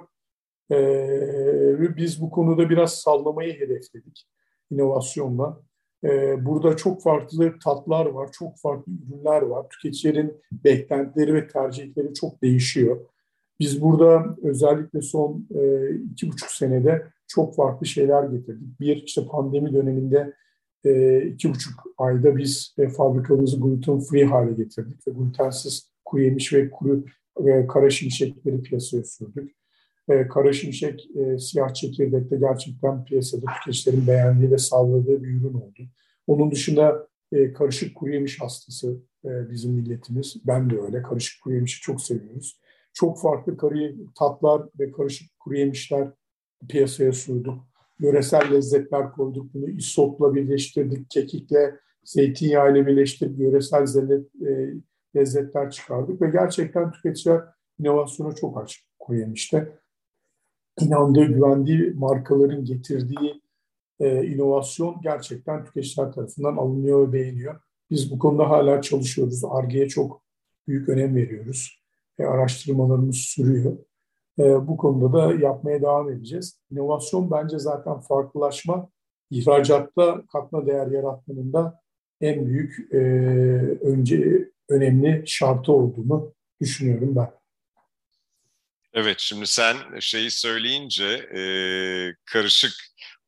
e, 0.72 1.96
biz 1.96 2.20
bu 2.20 2.30
konuda 2.30 2.70
biraz 2.70 2.94
sallamayı 2.94 3.60
hedefledik 3.60 4.28
inovasyonla. 4.70 5.60
E, 6.04 6.44
burada 6.46 6.76
çok 6.76 7.02
farklı 7.02 7.58
tatlar 7.64 8.06
var, 8.06 8.32
çok 8.32 8.58
farklı 8.58 8.92
ürünler 8.92 9.42
var. 9.42 9.68
Tüketicilerin 9.68 10.40
beklentileri 10.52 11.34
ve 11.34 11.46
tercihleri 11.46 12.14
çok 12.14 12.42
değişiyor. 12.42 13.00
Biz 13.60 13.82
burada 13.82 14.36
özellikle 14.42 15.02
son 15.02 15.48
e, 15.54 15.90
iki 16.12 16.28
buçuk 16.28 16.50
senede 16.50 17.06
çok 17.26 17.56
farklı 17.56 17.86
şeyler 17.86 18.24
getirdik. 18.24 18.80
Bir 18.80 18.96
işte 18.96 19.26
pandemi 19.26 19.72
döneminde 19.72 20.34
e, 20.84 21.22
iki 21.22 21.50
buçuk 21.50 21.72
ayda 21.98 22.36
biz 22.36 22.74
e, 22.78 22.88
fabrikamızı 22.88 23.60
gluten 23.60 24.00
free 24.00 24.24
hale 24.24 24.52
getirdik 24.52 25.08
ve 25.08 25.12
glutensiz 25.12 25.92
kuru 26.04 26.22
yemiş 26.22 26.52
ve 26.52 26.70
kuru 26.70 27.04
ve 27.38 27.66
kara 27.66 27.90
şimşekleri 27.90 28.62
piyasaya 28.62 29.04
sürdük. 29.04 29.50
E, 30.08 30.28
kara 30.28 30.52
şimşek 30.52 31.08
e, 31.16 31.38
siyah 31.38 31.74
çekirdekte 31.74 32.36
gerçekten 32.36 33.04
piyasada 33.04 33.46
tüketicilerin 33.54 34.06
beğendiği 34.06 34.50
ve 34.50 34.58
sağladığı 34.58 35.22
bir 35.22 35.28
ürün 35.28 35.54
oldu. 35.54 35.82
Onun 36.26 36.50
dışında 36.50 37.08
e, 37.32 37.52
karışık 37.52 37.94
kuru 37.94 38.12
yemiş 38.12 38.40
hastası 38.40 38.96
e, 39.24 39.50
bizim 39.50 39.72
milletimiz. 39.72 40.36
Ben 40.46 40.70
de 40.70 40.80
öyle. 40.80 41.02
Karışık 41.02 41.42
kuru 41.42 41.54
yemişi 41.54 41.80
çok 41.80 42.00
seviyoruz. 42.02 42.60
Çok 42.98 43.20
farklı 43.20 43.56
kuru 43.56 43.78
tatlar 44.18 44.62
ve 44.78 44.92
karışık 44.92 45.38
kuru 45.38 45.56
yemişler 45.56 46.08
piyasaya 46.68 47.12
sürdük. 47.12 47.52
Yöresel 48.00 48.52
lezzetler 48.52 49.12
koyduk. 49.12 49.54
Bunu 49.54 49.68
isotla 49.68 50.34
birleştirdik, 50.34 51.10
kekikle, 51.10 51.76
zeytinyağıyla 52.04 52.86
birleştirdik. 52.86 53.38
Yöresel 53.38 53.86
zellet, 53.86 54.26
e, 54.46 54.74
lezzetler 55.16 55.70
çıkardık 55.70 56.22
ve 56.22 56.30
gerçekten 56.30 56.92
tüketiciler 56.92 57.40
inovasyona 57.78 58.34
çok 58.34 58.62
aç 58.62 58.84
kuru 58.98 59.16
yemişte. 59.16 59.78
İnandığı, 60.80 61.24
güvendiği 61.24 61.92
markaların 61.94 62.64
getirdiği 62.64 63.42
e, 64.00 64.26
inovasyon 64.26 65.00
gerçekten 65.02 65.64
tüketiciler 65.64 66.12
tarafından 66.12 66.56
alınıyor 66.56 67.08
ve 67.08 67.12
beğeniyor. 67.12 67.60
Biz 67.90 68.12
bu 68.12 68.18
konuda 68.18 68.50
hala 68.50 68.82
çalışıyoruz. 68.82 69.44
ARGE'ye 69.44 69.88
çok 69.88 70.22
büyük 70.68 70.88
önem 70.88 71.16
veriyoruz. 71.16 71.78
E, 72.18 72.24
araştırmalarımız 72.24 73.16
sürüyor. 73.16 73.78
E, 74.38 74.42
bu 74.68 74.76
konuda 74.76 75.12
da 75.12 75.34
yapmaya 75.34 75.82
devam 75.82 76.10
edeceğiz. 76.10 76.60
İnovasyon 76.70 77.30
bence 77.30 77.58
zaten 77.58 78.00
farklılaşma, 78.00 78.88
ihracatta 79.30 80.22
katma 80.32 80.66
değer 80.66 80.86
yaratmanın 80.86 81.52
da 81.52 81.80
en 82.20 82.46
büyük 82.46 82.92
e, 82.92 82.98
önce 83.86 84.48
önemli 84.68 85.22
şartı 85.26 85.72
olduğunu 85.72 86.34
düşünüyorum 86.60 87.16
ben. 87.16 87.30
Evet, 88.92 89.16
şimdi 89.18 89.46
sen 89.46 89.76
şeyi 90.00 90.30
söyleyince 90.30 91.04
e, 91.34 91.42
karışık 92.24 92.72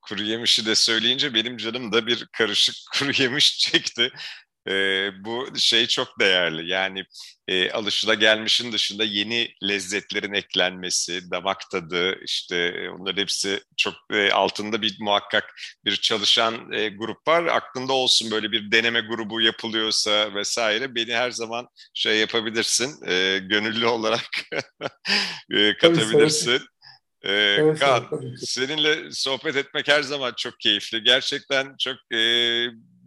kuru 0.00 0.22
yemişi 0.22 0.66
de 0.66 0.74
söyleyince 0.74 1.34
benim 1.34 1.56
canım 1.56 1.92
da 1.92 2.06
bir 2.06 2.28
karışık 2.32 2.74
kuru 2.98 3.22
yemiş 3.22 3.58
çekti. 3.58 4.10
E, 4.68 4.72
bu 5.24 5.46
şey 5.56 5.86
çok 5.86 6.20
değerli. 6.20 6.70
Yani 6.70 7.04
e, 7.48 7.70
alışılagelmişin 7.70 8.72
dışında 8.72 9.04
yeni 9.04 9.48
lezzetlerin 9.68 10.32
eklenmesi, 10.32 11.30
damak 11.30 11.70
tadı, 11.70 12.18
işte 12.24 12.88
onların 12.90 13.22
hepsi 13.22 13.60
çok 13.76 13.94
e, 14.12 14.32
altında 14.32 14.82
bir 14.82 14.96
muhakkak 15.00 15.54
bir 15.84 15.96
çalışan 15.96 16.72
e, 16.72 16.88
grup 16.88 17.28
var. 17.28 17.44
Aklında 17.46 17.92
olsun 17.92 18.30
böyle 18.30 18.52
bir 18.52 18.72
deneme 18.72 19.00
grubu 19.00 19.40
yapılıyorsa 19.40 20.34
vesaire 20.34 20.94
beni 20.94 21.14
her 21.14 21.30
zaman 21.30 21.68
şey 21.94 22.18
yapabilirsin, 22.18 23.06
e, 23.06 23.38
gönüllü 23.38 23.86
olarak 23.86 24.30
e, 25.52 25.76
katabilirsin. 25.76 26.58
Tabii, 26.58 26.66
ee, 27.24 27.32
evet, 27.32 27.78
Kaan, 27.78 28.04
evet, 28.12 28.38
seninle 28.38 29.10
sohbet 29.12 29.56
etmek 29.56 29.88
her 29.88 30.02
zaman 30.02 30.32
çok 30.36 30.60
keyifli. 30.60 31.02
Gerçekten 31.02 31.74
çok 31.78 31.96
e, 32.12 32.18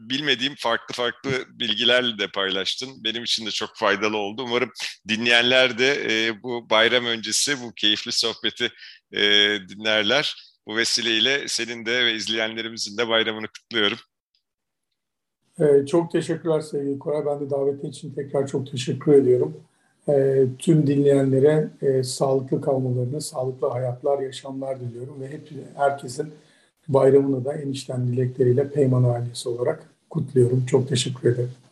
bilmediğim 0.09 0.55
farklı 0.57 0.95
farklı 0.95 1.31
bilgilerle 1.49 2.17
de 2.17 2.27
paylaştın. 2.27 3.03
Benim 3.03 3.23
için 3.23 3.45
de 3.45 3.51
çok 3.51 3.69
faydalı 3.75 4.17
oldu. 4.17 4.43
Umarım 4.43 4.71
dinleyenler 5.07 5.77
de 5.77 6.07
e, 6.09 6.43
bu 6.43 6.69
bayram 6.69 7.05
öncesi 7.05 7.61
bu 7.61 7.73
keyifli 7.73 8.11
sohbeti 8.11 8.71
e, 9.11 9.21
dinlerler. 9.69 10.35
Bu 10.67 10.77
vesileyle 10.77 11.47
senin 11.47 11.85
de 11.85 12.05
ve 12.05 12.13
izleyenlerimizin 12.13 12.97
de 12.97 13.07
bayramını 13.07 13.47
kutluyorum. 13.47 13.97
Ee, 15.59 15.85
çok 15.85 16.11
teşekkürler 16.11 16.61
sevgili 16.61 16.99
Koray. 16.99 17.25
Ben 17.25 17.39
de 17.39 17.49
davetin 17.49 17.89
için 17.89 18.13
tekrar 18.13 18.47
çok 18.47 18.71
teşekkür 18.71 19.13
ediyorum 19.13 19.63
e, 20.09 20.45
tüm 20.59 20.87
dinleyenlere 20.87 21.69
e, 21.81 22.03
sağlıklı 22.03 22.61
kalmalarını, 22.61 23.21
sağlıklı 23.21 23.67
hayatlar, 23.67 24.19
yaşamlar 24.19 24.79
diliyorum 24.79 25.21
ve 25.21 25.27
hep 25.27 25.49
herkesin 25.75 26.33
bayramını 26.87 27.45
da 27.45 27.53
enişten 27.53 28.07
dilekleriyle 28.07 28.69
Peyman 28.69 29.03
ailesi 29.03 29.49
olarak 29.49 29.92
kutluyorum. 30.13 30.65
Çok 30.65 30.89
teşekkür 30.89 31.29
ederim. 31.29 31.62